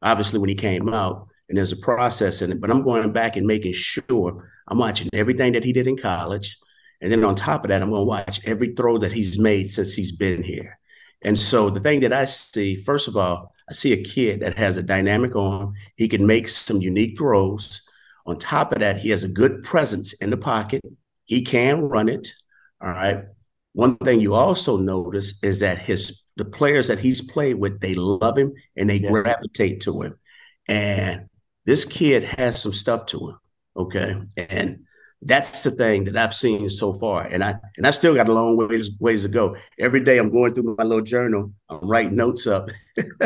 obviously, 0.03 0.39
when 0.39 0.49
he 0.49 0.55
came 0.55 0.89
out, 0.89 1.29
and 1.49 1.59
there's 1.59 1.73
a 1.73 1.77
process 1.77 2.43
in 2.43 2.51
it. 2.53 2.61
But 2.61 2.71
I'm 2.71 2.83
going 2.83 3.13
back 3.13 3.37
and 3.37 3.47
making 3.47 3.75
sure 3.75 4.51
I'm 4.69 4.79
watching 4.79 5.11
everything 5.13 5.53
that 5.53 5.65
he 5.65 5.73
did 5.73 5.87
in 5.87 5.97
college, 5.99 6.59
and 7.01 7.13
then 7.13 7.23
on 7.25 7.37
top 7.37 7.65
of 7.65 7.69
that, 7.69 7.83
I'm 7.83 7.91
going 7.91 8.01
to 8.01 8.07
watch 8.07 8.41
every 8.47 8.75
throw 8.75 8.99
that 8.99 9.13
he's 9.13 9.39
made 9.39 9.71
since 9.71 9.93
he's 9.93 10.13
been 10.13 10.43
here. 10.43 10.80
And 11.23 11.39
so 11.39 11.71
the 11.71 11.81
thing 11.81 12.01
that 12.01 12.13
I 12.13 12.25
see, 12.25 12.77
first 12.77 13.09
of 13.09 13.17
all, 13.17 13.55
I 13.69 13.73
see 13.73 13.93
a 13.93 14.03
kid 14.03 14.41
that 14.41 14.59
has 14.59 14.79
a 14.79 14.83
dynamic 14.83 15.37
arm. 15.37 15.75
He 15.97 16.09
can 16.09 16.27
make 16.27 16.49
some 16.49 16.81
unique 16.81 17.19
throws. 17.19 17.83
On 18.27 18.39
top 18.39 18.73
of 18.73 18.81
that, 18.81 18.99
he 18.99 19.11
has 19.11 19.25
a 19.25 19.29
good 19.29 19.63
presence 19.63 20.13
in 20.15 20.31
the 20.31 20.37
pocket. 20.37 20.83
He 21.25 21.43
can 21.43 21.83
run 21.83 22.09
it. 22.09 22.33
All 22.81 22.91
right. 22.91 23.25
One 23.73 23.97
thing 23.99 24.21
you 24.21 24.35
also 24.35 24.77
notice 24.77 25.39
is 25.43 25.61
that 25.61 25.79
his 25.79 26.23
the 26.37 26.45
players 26.45 26.89
that 26.89 26.99
he's 26.99 27.21
played 27.21 27.57
with, 27.57 27.81
they 27.81 27.95
love 27.95 28.37
him 28.37 28.55
and 28.77 28.89
they 28.89 28.97
yeah. 28.97 29.11
gravitate 29.11 29.83
to 29.83 30.03
him. 30.03 30.19
And 30.67 31.29
this 31.67 31.85
kid 31.85 32.25
has 32.25 32.61
some 32.61 32.73
stuff 32.73 33.07
to 33.07 33.29
him. 33.29 33.39
Okay. 33.77 34.17
And 34.37 34.87
that's 35.23 35.63
the 35.63 35.71
thing 35.71 36.05
that 36.05 36.17
I've 36.17 36.35
seen 36.35 36.71
so 36.71 36.93
far. 36.95 37.23
And 37.23 37.45
I 37.45 37.57
and 37.77 37.87
I 37.87 37.91
still 37.91 38.15
got 38.15 38.29
a 38.29 38.33
long 38.33 38.57
ways 38.57 38.91
ways 38.99 39.23
to 39.23 39.29
go. 39.29 39.57
Every 39.79 40.01
day 40.01 40.19
I'm 40.19 40.31
going 40.31 40.55
through 40.55 40.77
my 40.79 40.85
little 40.85 41.05
journal. 41.05 41.53
I'm 41.69 41.89
writing 41.89 42.17
notes 42.17 42.47
up, 42.47 42.71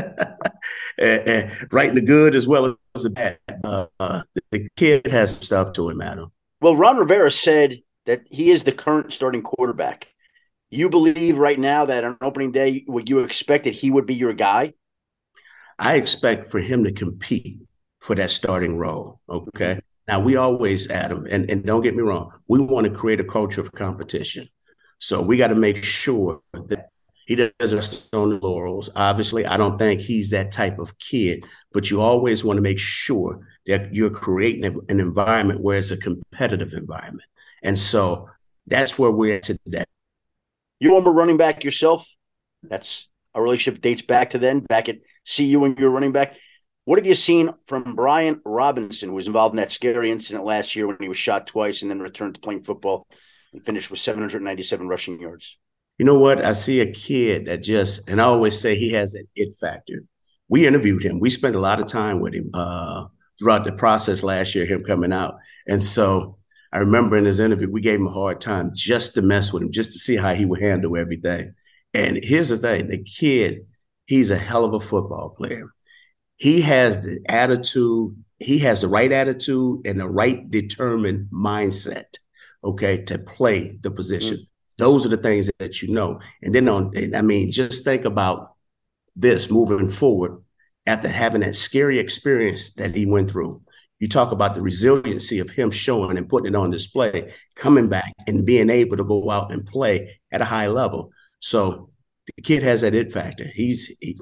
and, 0.98 1.28
and 1.28 1.72
writing 1.72 1.94
the 1.94 2.00
good 2.00 2.34
as 2.34 2.46
well 2.46 2.76
as 2.94 3.02
the 3.04 3.10
bad. 3.10 3.38
Uh, 3.62 4.22
the 4.50 4.68
kid 4.76 5.06
has 5.06 5.36
stuff 5.36 5.72
to 5.74 5.88
him, 5.88 6.00
Adam. 6.00 6.32
Well, 6.60 6.76
Ron 6.76 6.96
Rivera 6.96 7.30
said 7.30 7.80
that 8.06 8.22
he 8.30 8.50
is 8.50 8.64
the 8.64 8.72
current 8.72 9.12
starting 9.12 9.42
quarterback. 9.42 10.08
You 10.70 10.90
believe 10.90 11.38
right 11.38 11.58
now 11.58 11.86
that 11.86 12.02
on 12.02 12.16
opening 12.20 12.50
day, 12.50 12.84
would 12.88 13.08
you 13.08 13.20
expect 13.20 13.64
that 13.64 13.74
he 13.74 13.90
would 13.90 14.06
be 14.06 14.14
your 14.14 14.32
guy? 14.32 14.74
I 15.78 15.96
expect 15.96 16.46
for 16.46 16.58
him 16.60 16.84
to 16.84 16.92
compete 16.92 17.58
for 18.00 18.16
that 18.16 18.30
starting 18.30 18.76
role. 18.76 19.20
Okay. 19.28 19.80
Now 20.06 20.20
we 20.20 20.36
always, 20.36 20.90
Adam, 20.90 21.26
and, 21.30 21.50
and 21.50 21.64
don't 21.64 21.82
get 21.82 21.96
me 21.96 22.02
wrong, 22.02 22.32
we 22.48 22.58
want 22.60 22.86
to 22.86 22.92
create 22.92 23.20
a 23.20 23.24
culture 23.24 23.60
of 23.60 23.72
competition. 23.72 24.48
So 24.98 25.22
we 25.22 25.36
got 25.36 25.48
to 25.48 25.54
make 25.54 25.82
sure 25.82 26.40
that 26.52 26.90
he 27.26 27.36
doesn't 27.36 27.76
rest 27.76 28.14
on 28.14 28.30
the 28.30 28.46
laurels. 28.46 28.90
Obviously, 28.94 29.46
I 29.46 29.56
don't 29.56 29.78
think 29.78 30.00
he's 30.00 30.30
that 30.30 30.52
type 30.52 30.78
of 30.78 30.98
kid, 30.98 31.44
but 31.72 31.90
you 31.90 32.00
always 32.00 32.44
want 32.44 32.58
to 32.58 32.62
make 32.62 32.78
sure 32.78 33.40
that 33.66 33.94
you're 33.94 34.10
creating 34.10 34.64
an 34.64 35.00
environment 35.00 35.62
where 35.62 35.78
it's 35.78 35.90
a 35.90 35.96
competitive 35.96 36.74
environment. 36.74 37.28
And 37.62 37.78
so 37.78 38.28
that's 38.66 38.98
where 38.98 39.10
we're 39.10 39.36
at 39.36 39.44
today. 39.44 39.84
You 40.80 40.94
were 40.94 40.98
a 40.98 41.12
running 41.12 41.38
back 41.38 41.64
yourself. 41.64 42.06
That's 42.62 43.08
a 43.34 43.40
relationship 43.40 43.80
dates 43.80 44.02
back 44.02 44.30
to 44.30 44.38
then, 44.38 44.60
back 44.60 44.88
at 44.88 44.98
CU 45.34 45.60
when 45.60 45.76
you 45.78 45.84
were 45.84 45.90
running 45.90 46.12
back. 46.12 46.36
What 46.84 46.98
have 46.98 47.06
you 47.06 47.14
seen 47.14 47.54
from 47.66 47.94
Brian 47.94 48.42
Robinson, 48.44 49.08
who 49.08 49.14
was 49.14 49.26
involved 49.26 49.54
in 49.54 49.56
that 49.56 49.72
scary 49.72 50.10
incident 50.10 50.44
last 50.44 50.76
year 50.76 50.86
when 50.86 50.98
he 51.00 51.08
was 51.08 51.16
shot 51.16 51.46
twice 51.46 51.80
and 51.80 51.90
then 51.90 52.00
returned 52.00 52.34
to 52.34 52.40
playing 52.42 52.64
football 52.64 53.06
and 53.54 53.64
finished 53.64 53.90
with 53.90 54.00
797 54.00 54.86
rushing 54.86 55.18
yards? 55.18 55.58
You 55.96 56.04
know 56.04 56.18
what? 56.18 56.44
I 56.44 56.52
see 56.52 56.80
a 56.80 56.92
kid 56.92 57.46
that 57.46 57.62
just, 57.62 58.08
and 58.08 58.20
I 58.20 58.24
always 58.24 58.60
say 58.60 58.74
he 58.74 58.92
has 58.92 59.14
an 59.14 59.26
it 59.34 59.56
factor. 59.58 60.04
We 60.48 60.66
interviewed 60.66 61.02
him. 61.02 61.20
We 61.20 61.30
spent 61.30 61.56
a 61.56 61.60
lot 61.60 61.80
of 61.80 61.86
time 61.86 62.20
with 62.20 62.34
him 62.34 62.50
uh, 62.52 63.06
throughout 63.38 63.64
the 63.64 63.72
process 63.72 64.22
last 64.22 64.54
year, 64.54 64.66
him 64.66 64.84
coming 64.84 65.12
out. 65.12 65.36
And 65.66 65.82
so 65.82 66.36
I 66.70 66.78
remember 66.78 67.16
in 67.16 67.24
his 67.24 67.40
interview, 67.40 67.70
we 67.70 67.80
gave 67.80 67.98
him 67.98 68.08
a 68.08 68.12
hard 68.12 68.42
time 68.42 68.72
just 68.74 69.14
to 69.14 69.22
mess 69.22 69.54
with 69.54 69.62
him, 69.62 69.72
just 69.72 69.92
to 69.92 69.98
see 69.98 70.16
how 70.16 70.34
he 70.34 70.44
would 70.44 70.60
handle 70.60 70.98
everything. 70.98 71.54
And 71.94 72.22
here's 72.22 72.50
the 72.50 72.58
thing 72.58 72.88
the 72.88 73.02
kid, 73.02 73.66
he's 74.04 74.30
a 74.30 74.36
hell 74.36 74.66
of 74.66 74.74
a 74.74 74.80
football 74.80 75.30
player. 75.30 75.70
He 76.36 76.60
has 76.62 77.00
the 77.00 77.20
attitude, 77.28 78.16
he 78.38 78.58
has 78.60 78.80
the 78.80 78.88
right 78.88 79.10
attitude 79.10 79.86
and 79.86 79.98
the 79.98 80.08
right 80.08 80.50
determined 80.50 81.28
mindset, 81.30 82.14
okay, 82.62 83.02
to 83.04 83.18
play 83.18 83.78
the 83.80 83.90
position. 83.90 84.36
Mm-hmm. 84.36 84.44
Those 84.78 85.06
are 85.06 85.10
the 85.10 85.16
things 85.16 85.50
that 85.58 85.82
you 85.82 85.92
know. 85.92 86.20
And 86.42 86.54
then 86.54 86.68
on, 86.68 86.92
I 87.14 87.22
mean, 87.22 87.52
just 87.52 87.84
think 87.84 88.04
about 88.04 88.54
this 89.14 89.50
moving 89.50 89.90
forward 89.90 90.42
after 90.86 91.08
having 91.08 91.42
that 91.42 91.54
scary 91.54 91.98
experience 91.98 92.74
that 92.74 92.94
he 92.94 93.06
went 93.06 93.30
through 93.30 93.62
you 94.04 94.08
talk 94.08 94.32
about 94.32 94.54
the 94.54 94.60
resiliency 94.60 95.38
of 95.38 95.48
him 95.48 95.70
showing 95.70 96.18
and 96.18 96.28
putting 96.28 96.52
it 96.52 96.56
on 96.56 96.70
display, 96.70 97.32
coming 97.54 97.88
back 97.88 98.12
and 98.26 98.44
being 98.44 98.68
able 98.68 98.98
to 98.98 99.04
go 99.04 99.30
out 99.30 99.50
and 99.50 99.64
play 99.64 100.18
at 100.30 100.42
a 100.42 100.44
high 100.44 100.66
level. 100.66 101.10
So 101.40 101.88
the 102.36 102.42
kid 102.42 102.62
has 102.62 102.82
that 102.82 102.94
it 102.94 103.12
factor. 103.12 103.46
He's 103.54 103.96
he, 104.02 104.18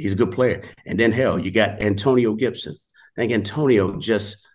he's 0.00 0.12
a 0.12 0.16
good 0.16 0.32
player. 0.32 0.62
And 0.86 0.98
then 0.98 1.12
hell, 1.12 1.38
you 1.38 1.50
got 1.50 1.80
Antonio 1.80 2.34
Gibson. 2.34 2.76
I 3.16 3.20
think 3.20 3.32
Antonio 3.32 3.98
just 3.98 4.46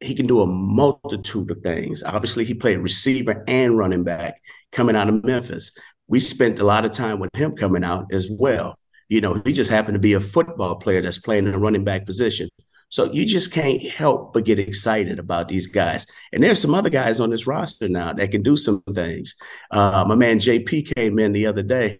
he 0.00 0.14
can 0.14 0.26
do 0.26 0.40
a 0.40 0.46
multitude 0.46 1.50
of 1.50 1.58
things. 1.58 2.02
Obviously, 2.02 2.44
he 2.44 2.54
played 2.54 2.78
receiver 2.78 3.44
and 3.46 3.78
running 3.78 4.04
back 4.04 4.40
coming 4.72 4.96
out 4.96 5.08
of 5.08 5.24
Memphis. 5.24 5.76
We 6.08 6.20
spent 6.20 6.58
a 6.58 6.64
lot 6.64 6.84
of 6.84 6.92
time 6.92 7.20
with 7.20 7.34
him 7.34 7.56
coming 7.56 7.84
out 7.84 8.12
as 8.12 8.28
well. 8.30 8.78
You 9.08 9.20
know, 9.20 9.40
he 9.44 9.52
just 9.52 9.70
happened 9.70 9.94
to 9.94 10.00
be 10.00 10.14
a 10.14 10.20
football 10.20 10.76
player 10.76 11.02
that's 11.02 11.18
playing 11.18 11.46
in 11.46 11.52
the 11.52 11.58
running 11.58 11.84
back 11.84 12.06
position. 12.06 12.48
So 12.88 13.10
you 13.10 13.24
just 13.24 13.52
can't 13.52 13.82
help 13.90 14.34
but 14.34 14.44
get 14.44 14.58
excited 14.58 15.18
about 15.18 15.48
these 15.48 15.66
guys. 15.66 16.06
And 16.32 16.42
there's 16.42 16.60
some 16.60 16.74
other 16.74 16.90
guys 16.90 17.20
on 17.20 17.30
this 17.30 17.46
roster 17.46 17.88
now 17.88 18.12
that 18.12 18.30
can 18.30 18.42
do 18.42 18.54
some 18.54 18.82
things. 18.94 19.34
Uh, 19.70 20.04
my 20.06 20.14
man 20.14 20.38
JP 20.38 20.94
came 20.94 21.18
in 21.18 21.32
the 21.32 21.46
other 21.46 21.62
day. 21.62 21.98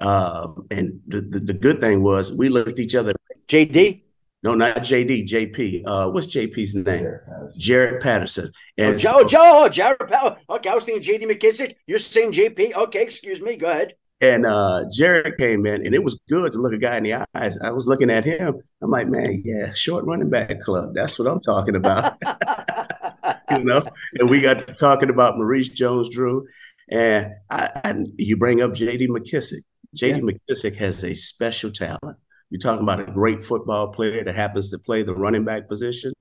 Uh, 0.00 0.48
and 0.70 1.00
the, 1.06 1.20
the, 1.20 1.40
the, 1.40 1.52
good 1.52 1.80
thing 1.80 2.02
was 2.02 2.32
we 2.32 2.48
looked 2.48 2.70
at 2.70 2.78
each 2.78 2.94
other. 2.94 3.12
JD? 3.48 4.02
No, 4.42 4.54
not 4.54 4.78
JD, 4.78 5.28
JP. 5.28 5.82
Uh, 5.86 6.10
what's 6.10 6.26
JP's 6.26 6.74
name? 6.74 6.84
Jaret 6.84 7.26
Patterson. 7.26 7.60
Jaret 7.60 8.00
Patterson. 8.02 8.52
And 8.78 8.94
oh, 8.94 8.98
Joe, 8.98 9.10
so, 9.10 9.24
Joe, 9.24 9.68
Jaret 9.70 10.08
Patterson. 10.08 10.44
Okay, 10.50 10.68
I 10.68 10.74
was 10.74 10.84
thinking 10.84 11.20
JD 11.20 11.30
McKissic. 11.30 11.76
You're 11.86 11.98
saying 11.98 12.32
JP. 12.32 12.74
Okay, 12.74 13.02
excuse 13.02 13.40
me. 13.40 13.56
Go 13.56 13.70
ahead. 13.70 13.94
And 14.20 14.46
uh, 14.46 14.84
Jaret 14.96 15.36
came 15.36 15.66
in, 15.66 15.84
and 15.84 15.94
it 15.94 16.02
was 16.02 16.18
good 16.28 16.52
to 16.52 16.58
look 16.58 16.72
a 16.72 16.78
guy 16.78 16.96
in 16.96 17.02
the 17.02 17.26
eyes. 17.34 17.58
I 17.58 17.70
was 17.72 17.88
looking 17.88 18.08
at 18.08 18.24
him. 18.24 18.54
I'm 18.80 18.90
like, 18.90 19.08
man, 19.08 19.42
yeah, 19.44 19.72
short 19.72 20.04
running 20.04 20.30
back 20.30 20.60
club. 20.60 20.94
That's 20.94 21.18
what 21.18 21.26
I'm 21.26 21.40
talking 21.40 21.74
about. 21.74 22.18
you 23.50 23.64
know, 23.64 23.84
and 24.18 24.30
we 24.30 24.40
got 24.40 24.78
talking 24.78 25.10
about 25.10 25.38
Maurice 25.38 25.68
Jones-Drew, 25.68 26.46
and 26.88 27.32
I, 27.50 27.80
I, 27.84 27.94
you 28.16 28.36
bring 28.36 28.62
up 28.62 28.74
J.D. 28.74 29.08
McKissic. 29.08 29.62
J.D. 29.94 30.20
Yeah. 30.24 30.32
McKissic 30.32 30.76
has 30.76 31.04
a 31.04 31.14
special 31.14 31.70
talent. 31.70 32.16
You're 32.50 32.58
talking 32.58 32.82
about 32.82 33.00
a 33.00 33.12
great 33.12 33.42
football 33.42 33.88
player 33.88 34.24
that 34.24 34.34
happens 34.34 34.70
to 34.70 34.78
play 34.78 35.02
the 35.02 35.14
running 35.14 35.44
back 35.44 35.68
position. 35.68 36.12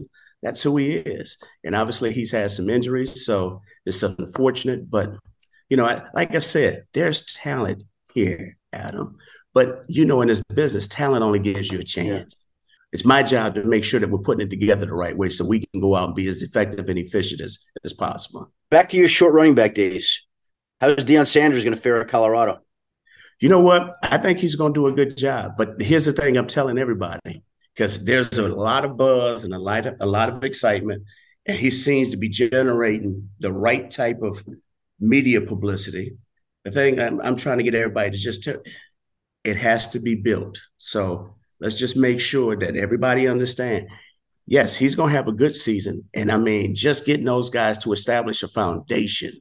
That's 0.41 0.63
who 0.63 0.77
he 0.77 0.93
is. 0.93 1.37
And 1.63 1.75
obviously, 1.75 2.13
he's 2.13 2.31
had 2.31 2.51
some 2.51 2.69
injuries, 2.69 3.25
so 3.25 3.61
it's 3.85 4.01
unfortunate. 4.01 4.89
But 4.89 5.11
you 5.69 5.77
know, 5.77 6.01
like 6.13 6.33
I 6.33 6.39
said, 6.39 6.85
there's 6.93 7.25
talent 7.25 7.83
here, 8.13 8.57
Adam. 8.73 9.17
But 9.53 9.83
you 9.87 10.05
know, 10.05 10.21
in 10.21 10.29
this 10.29 10.41
business, 10.53 10.87
talent 10.87 11.23
only 11.23 11.39
gives 11.39 11.71
you 11.71 11.79
a 11.79 11.83
chance. 11.83 12.35
Yeah. 12.37 12.41
It's 12.93 13.05
my 13.05 13.23
job 13.23 13.55
to 13.55 13.63
make 13.63 13.85
sure 13.85 13.99
that 13.99 14.09
we're 14.09 14.19
putting 14.19 14.45
it 14.45 14.49
together 14.49 14.85
the 14.85 14.93
right 14.93 15.15
way 15.15 15.29
so 15.29 15.45
we 15.45 15.65
can 15.65 15.79
go 15.79 15.95
out 15.95 16.07
and 16.07 16.15
be 16.15 16.27
as 16.27 16.43
effective 16.43 16.89
and 16.89 16.99
efficient 16.99 17.39
as, 17.39 17.59
as 17.85 17.93
possible. 17.93 18.51
Back 18.69 18.89
to 18.89 18.97
your 18.97 19.07
short 19.07 19.33
running 19.33 19.55
back 19.55 19.73
days. 19.73 20.23
How's 20.81 20.97
Deion 20.97 21.27
Sanders 21.27 21.63
going 21.63 21.75
to 21.75 21.81
fare 21.81 22.01
at 22.01 22.09
Colorado? 22.09 22.59
You 23.41 23.49
know 23.49 23.59
what? 23.59 23.97
I 24.01 24.17
think 24.17 24.39
he's 24.39 24.55
going 24.55 24.73
to 24.73 24.79
do 24.79 24.87
a 24.87 24.93
good 24.93 25.17
job. 25.17 25.53
But 25.57 25.81
here's 25.81 26.05
the 26.05 26.13
thing 26.13 26.37
I'm 26.37 26.47
telling 26.47 26.77
everybody 26.77 27.43
because 27.75 28.05
there's 28.05 28.37
a 28.37 28.47
lot 28.47 28.85
of 28.85 28.95
buzz 28.95 29.43
and 29.43 29.53
a 29.53 29.59
lot 29.59 29.85
of, 29.85 29.95
a 29.99 30.05
lot 30.05 30.29
of 30.29 30.45
excitement. 30.45 31.03
And 31.45 31.57
he 31.57 31.71
seems 31.71 32.11
to 32.11 32.17
be 32.17 32.29
generating 32.29 33.29
the 33.39 33.51
right 33.51 33.91
type 33.91 34.21
of 34.21 34.41
media 34.99 35.41
publicity 35.41 36.15
the 36.63 36.71
thing 36.71 36.99
I'm, 36.99 37.19
I'm 37.21 37.35
trying 37.35 37.57
to 37.57 37.63
get 37.63 37.75
everybody 37.75 38.11
to 38.11 38.17
just 38.17 38.43
tell, 38.43 38.61
it 39.43 39.57
has 39.57 39.87
to 39.89 39.99
be 39.99 40.15
built. 40.15 40.61
So 40.77 41.35
let's 41.59 41.77
just 41.77 41.97
make 41.97 42.19
sure 42.19 42.55
that 42.57 42.75
everybody 42.75 43.27
understand. 43.27 43.87
Yes, 44.45 44.75
he's 44.75 44.95
going 44.95 45.11
to 45.11 45.15
have 45.15 45.27
a 45.27 45.33
good 45.33 45.55
season, 45.55 46.09
and 46.13 46.31
I 46.31 46.37
mean, 46.37 46.75
just 46.75 47.05
getting 47.05 47.25
those 47.25 47.49
guys 47.49 47.77
to 47.79 47.93
establish 47.93 48.43
a 48.43 48.47
foundation. 48.47 49.31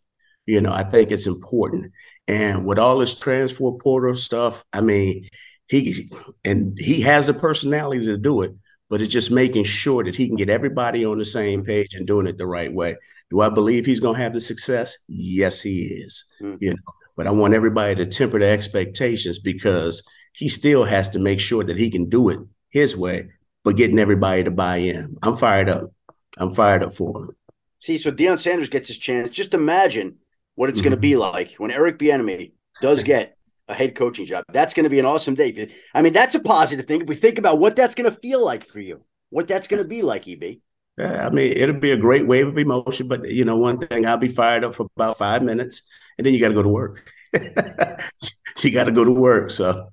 You 0.50 0.60
know, 0.60 0.72
I 0.72 0.82
think 0.82 1.12
it's 1.12 1.28
important. 1.28 1.92
And 2.26 2.66
with 2.66 2.76
all 2.76 2.98
this 2.98 3.16
transfer 3.16 3.70
portal 3.70 4.16
stuff, 4.16 4.64
I 4.72 4.80
mean, 4.80 5.28
he 5.68 6.10
and 6.44 6.76
he 6.76 7.02
has 7.02 7.28
the 7.28 7.34
personality 7.34 8.06
to 8.06 8.16
do 8.16 8.42
it, 8.42 8.52
but 8.88 9.00
it's 9.00 9.12
just 9.12 9.30
making 9.30 9.62
sure 9.62 10.02
that 10.02 10.16
he 10.16 10.26
can 10.26 10.34
get 10.34 10.50
everybody 10.50 11.04
on 11.04 11.18
the 11.18 11.24
same 11.24 11.64
page 11.64 11.94
and 11.94 12.04
doing 12.04 12.26
it 12.26 12.36
the 12.36 12.48
right 12.48 12.72
way. 12.72 12.96
Do 13.30 13.42
I 13.42 13.48
believe 13.48 13.86
he's 13.86 14.00
going 14.00 14.16
to 14.16 14.22
have 14.22 14.32
the 14.32 14.40
success? 14.40 14.96
Yes, 15.06 15.60
he 15.60 15.84
is. 15.84 16.24
Mm-hmm. 16.42 16.56
You 16.58 16.70
know, 16.70 16.92
but 17.16 17.28
I 17.28 17.30
want 17.30 17.54
everybody 17.54 17.94
to 17.94 18.06
temper 18.06 18.40
their 18.40 18.52
expectations 18.52 19.38
because 19.38 20.02
he 20.32 20.48
still 20.48 20.82
has 20.82 21.10
to 21.10 21.20
make 21.20 21.38
sure 21.38 21.62
that 21.62 21.78
he 21.78 21.90
can 21.90 22.08
do 22.08 22.28
it 22.30 22.40
his 22.70 22.96
way, 22.96 23.28
but 23.62 23.76
getting 23.76 24.00
everybody 24.00 24.42
to 24.42 24.50
buy 24.50 24.78
in. 24.78 25.16
I'm 25.22 25.36
fired 25.36 25.68
up. 25.68 25.92
I'm 26.38 26.52
fired 26.52 26.82
up 26.82 26.92
for 26.92 27.16
him. 27.20 27.30
See, 27.78 27.98
so 27.98 28.10
Deion 28.10 28.40
Sanders 28.40 28.68
gets 28.68 28.88
his 28.88 28.98
chance. 28.98 29.30
Just 29.30 29.54
imagine 29.54 30.16
what 30.54 30.68
it's 30.68 30.78
mm-hmm. 30.78 30.84
going 30.84 30.96
to 30.96 31.00
be 31.00 31.16
like 31.16 31.54
when 31.54 31.70
Eric 31.70 31.98
Bieniemy 31.98 32.52
does 32.80 33.02
get 33.02 33.36
a 33.68 33.74
head 33.74 33.94
coaching 33.94 34.26
job. 34.26 34.44
That's 34.52 34.74
going 34.74 34.84
to 34.84 34.90
be 34.90 34.98
an 34.98 35.06
awesome 35.06 35.34
day. 35.34 35.70
I 35.94 36.02
mean, 36.02 36.12
that's 36.12 36.34
a 36.34 36.40
positive 36.40 36.86
thing. 36.86 37.02
If 37.02 37.08
we 37.08 37.14
think 37.14 37.38
about 37.38 37.58
what 37.58 37.76
that's 37.76 37.94
going 37.94 38.10
to 38.10 38.16
feel 38.16 38.44
like 38.44 38.64
for 38.64 38.80
you, 38.80 39.04
what 39.30 39.48
that's 39.48 39.68
going 39.68 39.82
to 39.82 39.88
be 39.88 40.02
like, 40.02 40.28
EB. 40.28 40.58
Yeah, 40.98 41.26
I 41.26 41.30
mean, 41.30 41.52
it'll 41.56 41.80
be 41.80 41.92
a 41.92 41.96
great 41.96 42.26
wave 42.26 42.48
of 42.48 42.58
emotion, 42.58 43.08
but 43.08 43.30
you 43.30 43.44
know, 43.44 43.56
one 43.56 43.78
thing 43.78 44.04
I'll 44.04 44.18
be 44.18 44.28
fired 44.28 44.64
up 44.64 44.74
for 44.74 44.86
about 44.96 45.16
five 45.16 45.42
minutes, 45.42 45.88
and 46.18 46.26
then 46.26 46.34
you 46.34 46.40
got 46.40 46.48
to 46.48 46.54
go 46.54 46.62
to 46.62 46.68
work. 46.68 47.10
you 47.32 48.70
got 48.72 48.84
to 48.84 48.92
go 48.92 49.04
to 49.04 49.10
work. 49.10 49.50
So, 49.50 49.88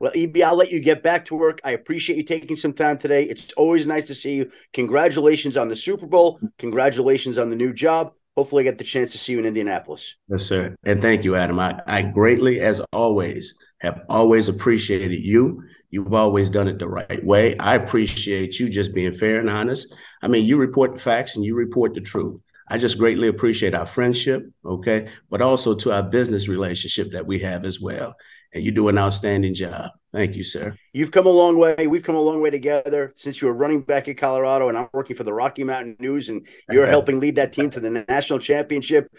well, 0.00 0.12
EB, 0.14 0.38
I'll 0.42 0.56
let 0.56 0.70
you 0.70 0.80
get 0.80 1.02
back 1.02 1.26
to 1.26 1.34
work. 1.34 1.60
I 1.64 1.72
appreciate 1.72 2.16
you 2.16 2.22
taking 2.22 2.56
some 2.56 2.72
time 2.72 2.96
today. 2.96 3.24
It's 3.24 3.52
always 3.54 3.86
nice 3.86 4.06
to 4.06 4.14
see 4.14 4.36
you. 4.36 4.50
Congratulations 4.72 5.56
on 5.56 5.68
the 5.68 5.76
Super 5.76 6.06
Bowl. 6.06 6.40
Congratulations 6.58 7.36
on 7.36 7.50
the 7.50 7.56
new 7.56 7.72
job. 7.74 8.12
Hopefully, 8.38 8.62
get 8.62 8.78
the 8.78 8.84
chance 8.84 9.10
to 9.10 9.18
see 9.18 9.32
you 9.32 9.40
in 9.40 9.46
Indianapolis. 9.46 10.14
Yes, 10.28 10.44
sir. 10.44 10.76
And 10.84 11.02
thank 11.02 11.24
you, 11.24 11.34
Adam. 11.34 11.58
I, 11.58 11.82
I 11.88 12.02
greatly, 12.02 12.60
as 12.60 12.80
always, 12.92 13.58
have 13.80 14.02
always 14.08 14.48
appreciated 14.48 15.10
you. 15.18 15.64
You've 15.90 16.14
always 16.14 16.48
done 16.48 16.68
it 16.68 16.78
the 16.78 16.86
right 16.86 17.24
way. 17.24 17.56
I 17.58 17.74
appreciate 17.74 18.60
you 18.60 18.68
just 18.68 18.94
being 18.94 19.10
fair 19.10 19.40
and 19.40 19.50
honest. 19.50 19.92
I 20.22 20.28
mean, 20.28 20.44
you 20.44 20.56
report 20.56 20.94
the 20.94 21.00
facts 21.00 21.34
and 21.34 21.44
you 21.44 21.56
report 21.56 21.94
the 21.94 22.00
truth. 22.00 22.40
I 22.68 22.78
just 22.78 22.96
greatly 22.96 23.26
appreciate 23.26 23.74
our 23.74 23.86
friendship, 23.86 24.48
okay, 24.64 25.08
but 25.28 25.42
also 25.42 25.74
to 25.74 25.90
our 25.90 26.04
business 26.04 26.46
relationship 26.46 27.10
that 27.14 27.26
we 27.26 27.40
have 27.40 27.64
as 27.64 27.80
well. 27.80 28.14
And 28.54 28.62
you 28.62 28.70
do 28.70 28.86
an 28.86 28.98
outstanding 28.98 29.54
job. 29.54 29.90
Thank 30.12 30.36
you, 30.36 30.44
sir. 30.44 30.74
You've 30.92 31.10
come 31.10 31.26
a 31.26 31.30
long 31.30 31.58
way. 31.58 31.86
We've 31.86 32.02
come 32.02 32.16
a 32.16 32.20
long 32.20 32.40
way 32.40 32.50
together 32.50 33.12
since 33.16 33.42
you 33.42 33.48
were 33.48 33.54
running 33.54 33.82
back 33.82 34.08
in 34.08 34.16
Colorado, 34.16 34.68
and 34.68 34.78
I'm 34.78 34.88
working 34.92 35.16
for 35.16 35.24
the 35.24 35.34
Rocky 35.34 35.64
Mountain 35.64 35.96
News, 36.00 36.28
and 36.28 36.46
you're 36.70 36.86
helping 36.96 37.20
lead 37.20 37.36
that 37.36 37.52
team 37.52 37.70
to 37.70 37.80
the 37.80 38.04
national 38.08 38.38
championship, 38.38 39.12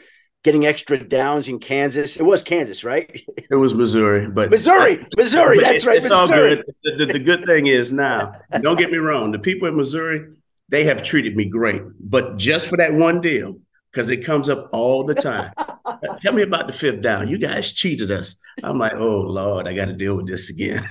getting 0.43 0.65
extra 0.65 0.97
downs 0.97 1.47
in 1.47 1.59
Kansas. 1.59 2.17
It 2.17 2.23
was 2.23 2.41
Kansas, 2.41 2.83
right? 2.83 3.21
It 3.51 3.55
was 3.55 3.75
Missouri, 3.75 4.31
but 4.31 4.49
Missouri, 4.49 5.05
Missouri. 5.15 5.57
But 5.57 5.63
that's 5.63 5.85
right. 5.85 5.97
It's 5.97 6.09
Missouri. 6.09 6.19
all 6.19 6.27
good. 6.27 6.65
The, 6.83 7.05
the, 7.05 7.13
the 7.13 7.19
good 7.19 7.43
thing 7.45 7.67
is 7.67 7.91
now, 7.91 8.33
don't 8.61 8.77
get 8.77 8.91
me 8.91 8.97
wrong, 8.97 9.31
the 9.31 9.39
people 9.39 9.67
in 9.67 9.77
Missouri, 9.77 10.25
they 10.69 10.85
have 10.85 11.03
treated 11.03 11.35
me 11.35 11.45
great, 11.45 11.81
but 11.99 12.37
just 12.37 12.67
for 12.67 12.77
that 12.77 12.93
one 12.93 13.21
deal, 13.21 13.59
because 13.91 14.09
it 14.09 14.25
comes 14.25 14.49
up 14.49 14.69
all 14.71 15.03
the 15.03 15.15
time. 15.15 15.51
Tell 16.21 16.33
me 16.33 16.43
about 16.43 16.67
the 16.67 16.73
fifth 16.73 17.01
down. 17.01 17.27
You 17.27 17.37
guys 17.37 17.73
cheated 17.73 18.11
us. 18.11 18.35
I'm 18.63 18.77
like, 18.77 18.93
oh 18.93 19.21
Lord, 19.21 19.67
I 19.67 19.73
got 19.73 19.85
to 19.85 19.93
deal 19.93 20.15
with 20.15 20.27
this 20.27 20.49
again. 20.49 20.83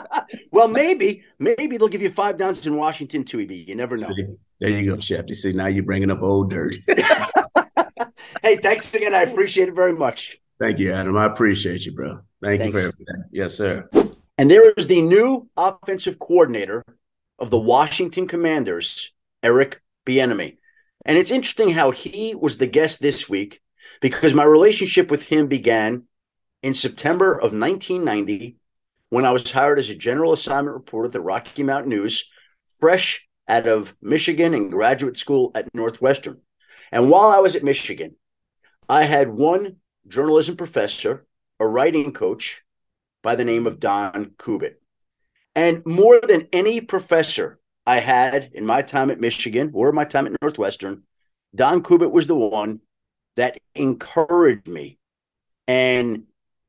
well, 0.50 0.68
maybe, 0.68 1.24
maybe 1.38 1.76
they'll 1.76 1.88
give 1.88 2.02
you 2.02 2.10
five 2.10 2.38
downs 2.38 2.66
in 2.66 2.76
Washington 2.76 3.24
too. 3.24 3.40
You 3.40 3.74
never 3.74 3.96
know. 3.96 4.06
See, 4.06 4.26
there 4.60 4.70
you 4.70 4.90
go, 4.90 5.00
Chef. 5.00 5.24
You 5.28 5.34
see, 5.34 5.52
now 5.52 5.66
you're 5.66 5.84
bringing 5.84 6.10
up 6.10 6.22
old 6.22 6.50
dirt. 6.50 6.76
hey, 8.42 8.56
thanks 8.56 8.94
again. 8.94 9.14
I 9.14 9.22
appreciate 9.22 9.68
it 9.68 9.74
very 9.74 9.92
much. 9.92 10.38
Thank 10.58 10.78
you, 10.78 10.92
Adam. 10.92 11.16
I 11.16 11.26
appreciate 11.26 11.84
you, 11.84 11.92
bro. 11.92 12.20
Thank 12.42 12.62
thanks. 12.62 12.64
you 12.64 12.72
for 12.72 12.78
everything. 12.78 13.24
Yes, 13.30 13.54
sir. 13.54 13.88
And 14.38 14.50
there 14.50 14.70
is 14.72 14.86
the 14.86 15.02
new 15.02 15.48
offensive 15.56 16.18
coordinator 16.18 16.84
of 17.38 17.50
the 17.50 17.58
Washington 17.58 18.26
Commanders, 18.26 19.12
Eric 19.42 19.82
Bieniemy. 20.06 20.56
And 21.06 21.16
it's 21.16 21.30
interesting 21.30 21.70
how 21.70 21.92
he 21.92 22.34
was 22.34 22.58
the 22.58 22.66
guest 22.66 23.00
this 23.00 23.28
week 23.28 23.60
because 24.00 24.34
my 24.34 24.42
relationship 24.42 25.08
with 25.08 25.28
him 25.28 25.46
began 25.46 26.02
in 26.64 26.74
September 26.74 27.32
of 27.32 27.52
1990 27.52 28.56
when 29.08 29.24
I 29.24 29.30
was 29.30 29.50
hired 29.52 29.78
as 29.78 29.88
a 29.88 29.94
general 29.94 30.32
assignment 30.32 30.74
reporter 30.74 31.06
at 31.06 31.12
the 31.12 31.20
Rocky 31.20 31.62
Mountain 31.62 31.90
News, 31.90 32.28
fresh 32.80 33.28
out 33.46 33.68
of 33.68 33.94
Michigan 34.02 34.52
and 34.52 34.72
graduate 34.72 35.16
school 35.16 35.52
at 35.54 35.72
Northwestern. 35.72 36.40
And 36.90 37.08
while 37.08 37.28
I 37.28 37.38
was 37.38 37.54
at 37.54 37.62
Michigan, 37.62 38.16
I 38.88 39.04
had 39.04 39.28
one 39.28 39.76
journalism 40.08 40.56
professor, 40.56 41.24
a 41.60 41.66
writing 41.68 42.12
coach 42.12 42.64
by 43.22 43.36
the 43.36 43.44
name 43.44 43.68
of 43.68 43.78
Don 43.78 44.32
Kubit. 44.38 44.74
And 45.54 45.86
more 45.86 46.20
than 46.20 46.48
any 46.52 46.80
professor 46.80 47.60
I 47.86 48.00
had 48.00 48.50
in 48.52 48.66
my 48.66 48.82
time 48.82 49.10
at 49.10 49.20
Michigan 49.20 49.70
or 49.72 49.92
my 49.92 50.04
time 50.04 50.26
at 50.26 50.36
Northwestern, 50.42 51.04
Don 51.54 51.82
Kubit 51.82 52.10
was 52.10 52.26
the 52.26 52.36
one 52.36 52.80
that 53.36 53.58
encouraged 53.74 54.66
me 54.66 54.98
and 55.68 56.24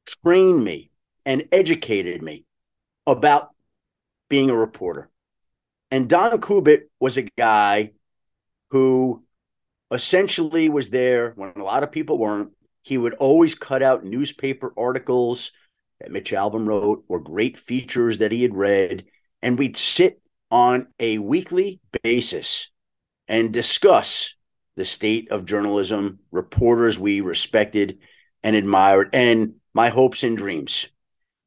trained 0.06 0.64
me 0.64 0.92
and 1.26 1.48
educated 1.52 2.22
me 2.22 2.46
about 3.06 3.50
being 4.30 4.50
a 4.50 4.56
reporter. 4.56 5.10
And 5.90 6.10
Don 6.10 6.40
Kubit 6.40 6.84
was 7.00 7.18
a 7.18 7.28
guy 7.38 7.92
who 8.70 9.24
essentially 9.92 10.70
was 10.70 10.90
there 10.90 11.32
when 11.36 11.54
a 11.56 11.64
lot 11.64 11.84
of 11.84 11.92
people 11.92 12.18
weren't. 12.18 12.52
He 12.84 12.98
would 12.98 13.14
always 13.16 13.56
cut 13.56 13.82
out 13.82 14.06
newspaper 14.06 14.74
articles 14.78 15.52
that 16.00 16.12
Mitch 16.12 16.32
Albom 16.32 16.68
wrote 16.68 17.04
or 17.08 17.20
great 17.20 17.58
features 17.58 18.20
that 18.20 18.32
he 18.32 18.44
had 18.44 18.54
read. 18.54 19.06
And 19.42 19.58
we'd 19.58 19.78
sit 19.78 20.22
on 20.50 20.88
a 21.00 21.18
weekly 21.18 21.80
basis 22.04 22.70
and 23.28 23.54
discuss 23.54 24.36
the 24.76 24.86
state 24.86 25.32
of 25.32 25.46
journalism, 25.46 26.20
reporters 26.32 27.00
we 27.00 27.22
respected 27.22 28.00
and 28.44 28.56
admired, 28.56 29.10
and 29.14 29.56
my 29.74 29.90
hopes 29.90 30.24
and 30.24 30.38
dreams. 30.38 30.88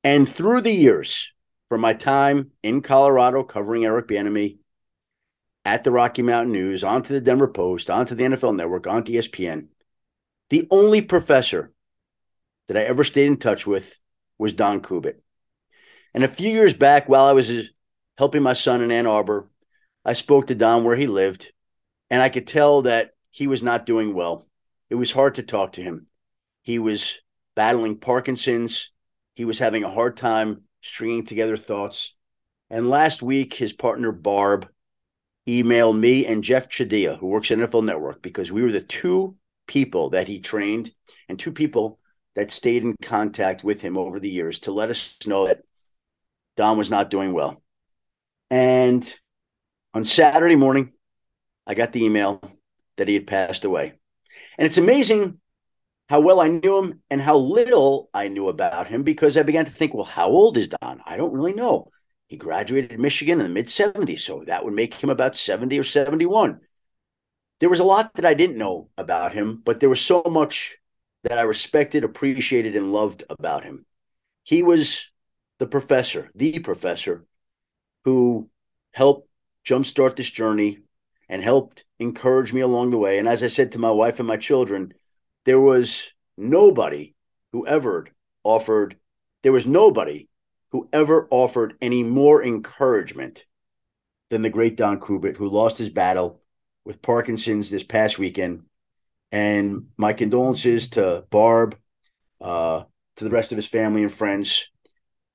And 0.02 0.28
through 0.28 0.62
the 0.62 0.72
years, 0.72 1.32
from 1.68 1.80
my 1.80 1.94
time 1.94 2.50
in 2.62 2.82
Colorado 2.82 3.44
covering 3.44 3.84
Eric 3.84 4.08
Bieniemy, 4.08 4.58
at 5.64 5.84
the 5.84 5.90
Rocky 5.90 6.22
Mountain 6.22 6.52
News, 6.52 6.82
onto 6.82 7.12
the 7.12 7.20
Denver 7.20 7.46
Post, 7.46 7.90
onto 7.90 8.14
the 8.14 8.24
NFL 8.24 8.56
Network, 8.56 8.86
onto 8.86 9.12
ESPN, 9.12 9.68
the 10.48 10.66
only 10.70 11.02
professor 11.02 11.72
that 12.66 12.76
I 12.76 12.80
ever 12.80 13.04
stayed 13.04 13.26
in 13.26 13.36
touch 13.36 13.66
with 13.66 13.98
was 14.38 14.52
Don 14.52 14.80
Kubit. 14.80 15.16
And 16.14 16.24
a 16.24 16.28
few 16.28 16.50
years 16.50 16.74
back, 16.74 17.08
while 17.08 17.26
I 17.26 17.32
was 17.32 17.70
helping 18.20 18.42
my 18.42 18.52
son 18.52 18.82
in 18.82 18.90
Ann 18.90 19.06
Arbor, 19.06 19.48
I 20.04 20.12
spoke 20.12 20.48
to 20.48 20.54
Don 20.54 20.84
where 20.84 20.94
he 20.94 21.06
lived, 21.06 21.52
and 22.10 22.20
I 22.20 22.28
could 22.28 22.46
tell 22.46 22.82
that 22.82 23.12
he 23.30 23.46
was 23.46 23.62
not 23.62 23.86
doing 23.86 24.12
well. 24.12 24.46
It 24.90 24.96
was 24.96 25.10
hard 25.10 25.36
to 25.36 25.42
talk 25.42 25.72
to 25.72 25.82
him. 25.82 26.06
He 26.60 26.78
was 26.78 27.22
battling 27.56 27.96
Parkinson's. 27.96 28.90
He 29.34 29.46
was 29.46 29.58
having 29.58 29.84
a 29.84 29.90
hard 29.90 30.18
time 30.18 30.64
stringing 30.82 31.24
together 31.24 31.56
thoughts. 31.56 32.14
And 32.68 32.90
last 32.90 33.22
week, 33.22 33.54
his 33.54 33.72
partner 33.72 34.12
Barb 34.12 34.68
emailed 35.48 35.98
me 35.98 36.26
and 36.26 36.44
Jeff 36.44 36.68
Chadiha, 36.68 37.16
who 37.18 37.28
works 37.28 37.50
at 37.50 37.56
NFL 37.56 37.86
Network, 37.86 38.20
because 38.20 38.52
we 38.52 38.60
were 38.60 38.70
the 38.70 38.82
two 38.82 39.36
people 39.66 40.10
that 40.10 40.28
he 40.28 40.40
trained 40.40 40.90
and 41.26 41.38
two 41.38 41.52
people 41.52 41.98
that 42.36 42.52
stayed 42.52 42.82
in 42.82 42.96
contact 43.00 43.64
with 43.64 43.80
him 43.80 43.96
over 43.96 44.20
the 44.20 44.28
years 44.28 44.60
to 44.60 44.72
let 44.72 44.90
us 44.90 45.16
know 45.24 45.46
that 45.46 45.62
Don 46.58 46.76
was 46.76 46.90
not 46.90 47.08
doing 47.08 47.32
well. 47.32 47.62
And 48.50 49.12
on 49.94 50.04
Saturday 50.04 50.56
morning, 50.56 50.92
I 51.66 51.74
got 51.74 51.92
the 51.92 52.04
email 52.04 52.42
that 52.96 53.08
he 53.08 53.14
had 53.14 53.26
passed 53.26 53.64
away. 53.64 53.94
And 54.58 54.66
it's 54.66 54.78
amazing 54.78 55.38
how 56.08 56.20
well 56.20 56.40
I 56.40 56.48
knew 56.48 56.78
him 56.78 57.02
and 57.08 57.20
how 57.20 57.36
little 57.36 58.10
I 58.12 58.28
knew 58.28 58.48
about 58.48 58.88
him 58.88 59.04
because 59.04 59.36
I 59.36 59.42
began 59.42 59.64
to 59.64 59.70
think, 59.70 59.94
well, 59.94 60.04
how 60.04 60.26
old 60.26 60.58
is 60.58 60.68
Don? 60.68 61.00
I 61.06 61.16
don't 61.16 61.32
really 61.32 61.52
know. 61.52 61.90
He 62.26 62.36
graduated 62.36 62.98
Michigan 62.98 63.40
in 63.40 63.46
the 63.46 63.52
mid 63.52 63.66
70s, 63.66 64.20
so 64.20 64.44
that 64.46 64.64
would 64.64 64.74
make 64.74 64.94
him 64.94 65.10
about 65.10 65.36
70 65.36 65.78
or 65.78 65.84
71. 65.84 66.60
There 67.60 67.68
was 67.68 67.80
a 67.80 67.84
lot 67.84 68.12
that 68.14 68.24
I 68.24 68.34
didn't 68.34 68.58
know 68.58 68.88
about 68.96 69.32
him, 69.32 69.62
but 69.64 69.80
there 69.80 69.88
was 69.88 70.00
so 70.00 70.22
much 70.28 70.78
that 71.24 71.38
I 71.38 71.42
respected, 71.42 72.04
appreciated, 72.04 72.76
and 72.76 72.92
loved 72.92 73.24
about 73.28 73.64
him. 73.64 73.84
He 74.42 74.62
was 74.62 75.10
the 75.58 75.66
professor, 75.66 76.30
the 76.34 76.58
professor, 76.60 77.26
who 78.04 78.48
helped 78.92 79.28
jumpstart 79.66 80.16
this 80.16 80.30
journey 80.30 80.78
and 81.28 81.42
helped 81.42 81.84
encourage 81.98 82.52
me 82.52 82.60
along 82.60 82.90
the 82.90 82.98
way. 82.98 83.18
And 83.18 83.28
as 83.28 83.42
I 83.42 83.46
said 83.48 83.72
to 83.72 83.78
my 83.78 83.90
wife 83.90 84.18
and 84.18 84.26
my 84.26 84.36
children, 84.36 84.94
there 85.44 85.60
was 85.60 86.12
nobody 86.36 87.14
who 87.52 87.66
ever 87.66 88.08
offered, 88.42 88.96
there 89.42 89.52
was 89.52 89.66
nobody 89.66 90.28
who 90.72 90.88
ever 90.92 91.28
offered 91.30 91.74
any 91.80 92.02
more 92.02 92.42
encouragement 92.42 93.44
than 94.30 94.42
the 94.42 94.50
great 94.50 94.76
Don 94.76 95.00
Kubit, 95.00 95.36
who 95.36 95.48
lost 95.48 95.78
his 95.78 95.90
battle 95.90 96.40
with 96.84 97.02
Parkinson's 97.02 97.70
this 97.70 97.82
past 97.82 98.18
weekend. 98.18 98.62
And 99.32 99.88
my 99.96 100.12
condolences 100.12 100.88
to 100.90 101.24
Barb, 101.30 101.76
uh, 102.40 102.84
to 103.16 103.24
the 103.24 103.30
rest 103.30 103.52
of 103.52 103.56
his 103.56 103.68
family 103.68 104.02
and 104.02 104.12
friends. 104.12 104.68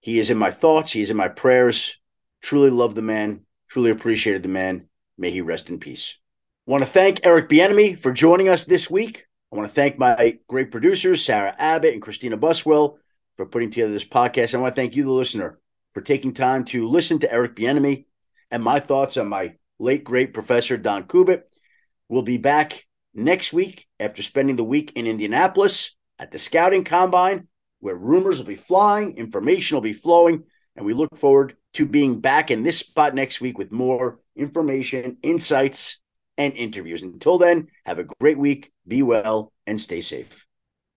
He 0.01 0.19
is 0.19 0.29
in 0.29 0.37
my 0.37 0.51
thoughts. 0.51 0.91
He 0.93 1.01
is 1.01 1.09
in 1.09 1.17
my 1.17 1.27
prayers. 1.27 1.97
Truly 2.45 2.69
loved 2.69 2.93
the 2.95 3.01
man. 3.01 3.39
Truly 3.71 3.89
appreciated 3.89 4.43
the 4.43 4.49
man. 4.49 4.87
May 5.17 5.31
he 5.31 5.41
rest 5.41 5.67
in 5.67 5.79
peace. 5.79 6.19
I 6.67 6.71
want 6.71 6.83
to 6.83 6.87
thank 6.87 7.21
Eric 7.23 7.49
Bieniemy 7.49 7.99
for 7.99 8.13
joining 8.13 8.49
us 8.49 8.65
this 8.65 8.87
week. 8.87 9.25
I 9.51 9.55
want 9.55 9.67
to 9.67 9.73
thank 9.73 9.97
my 9.97 10.37
great 10.47 10.69
producers, 10.69 11.25
Sarah 11.25 11.55
Abbott 11.57 11.93
and 11.93 12.03
Christina 12.03 12.37
Buswell, 12.37 12.99
for 13.35 13.47
putting 13.47 13.71
together 13.71 13.91
this 13.91 14.05
podcast. 14.05 14.53
I 14.53 14.59
want 14.59 14.75
to 14.75 14.79
thank 14.79 14.95
you, 14.95 15.05
the 15.05 15.11
listener, 15.11 15.57
for 15.95 16.01
taking 16.01 16.33
time 16.33 16.65
to 16.65 16.87
listen 16.87 17.17
to 17.17 17.33
Eric 17.33 17.55
Bieniemy 17.55 18.05
and 18.51 18.61
my 18.61 18.79
thoughts 18.79 19.17
on 19.17 19.27
my 19.27 19.55
late 19.79 20.03
great 20.03 20.31
professor 20.31 20.77
Don 20.77 21.05
Kubit. 21.05 21.41
We'll 22.09 22.21
be 22.21 22.37
back 22.37 22.85
next 23.15 23.53
week 23.53 23.87
after 23.99 24.21
spending 24.21 24.55
the 24.55 24.63
week 24.63 24.91
in 24.95 25.07
Indianapolis 25.07 25.95
at 26.19 26.31
the 26.31 26.37
Scouting 26.37 26.83
Combine, 26.83 27.47
where 27.79 27.95
rumors 27.95 28.37
will 28.37 28.45
be 28.45 28.55
flying, 28.55 29.17
information 29.17 29.77
will 29.77 29.81
be 29.81 29.93
flowing, 29.93 30.43
and 30.75 30.85
we 30.85 30.93
look 30.93 31.17
forward 31.17 31.55
to 31.75 31.85
being 31.85 32.21
back 32.21 32.51
in 32.51 32.63
this 32.63 32.79
spot 32.79 33.13
next 33.13 33.41
week 33.41 33.57
with 33.57 33.71
more 33.71 34.19
information, 34.35 35.17
insights, 35.21 35.99
and 36.37 36.53
interviews. 36.53 37.01
Until 37.01 37.37
then, 37.37 37.67
have 37.85 37.99
a 37.99 38.05
great 38.19 38.37
week, 38.37 38.71
be 38.87 39.03
well, 39.03 39.51
and 39.67 39.79
stay 39.79 40.01
safe. 40.01 40.44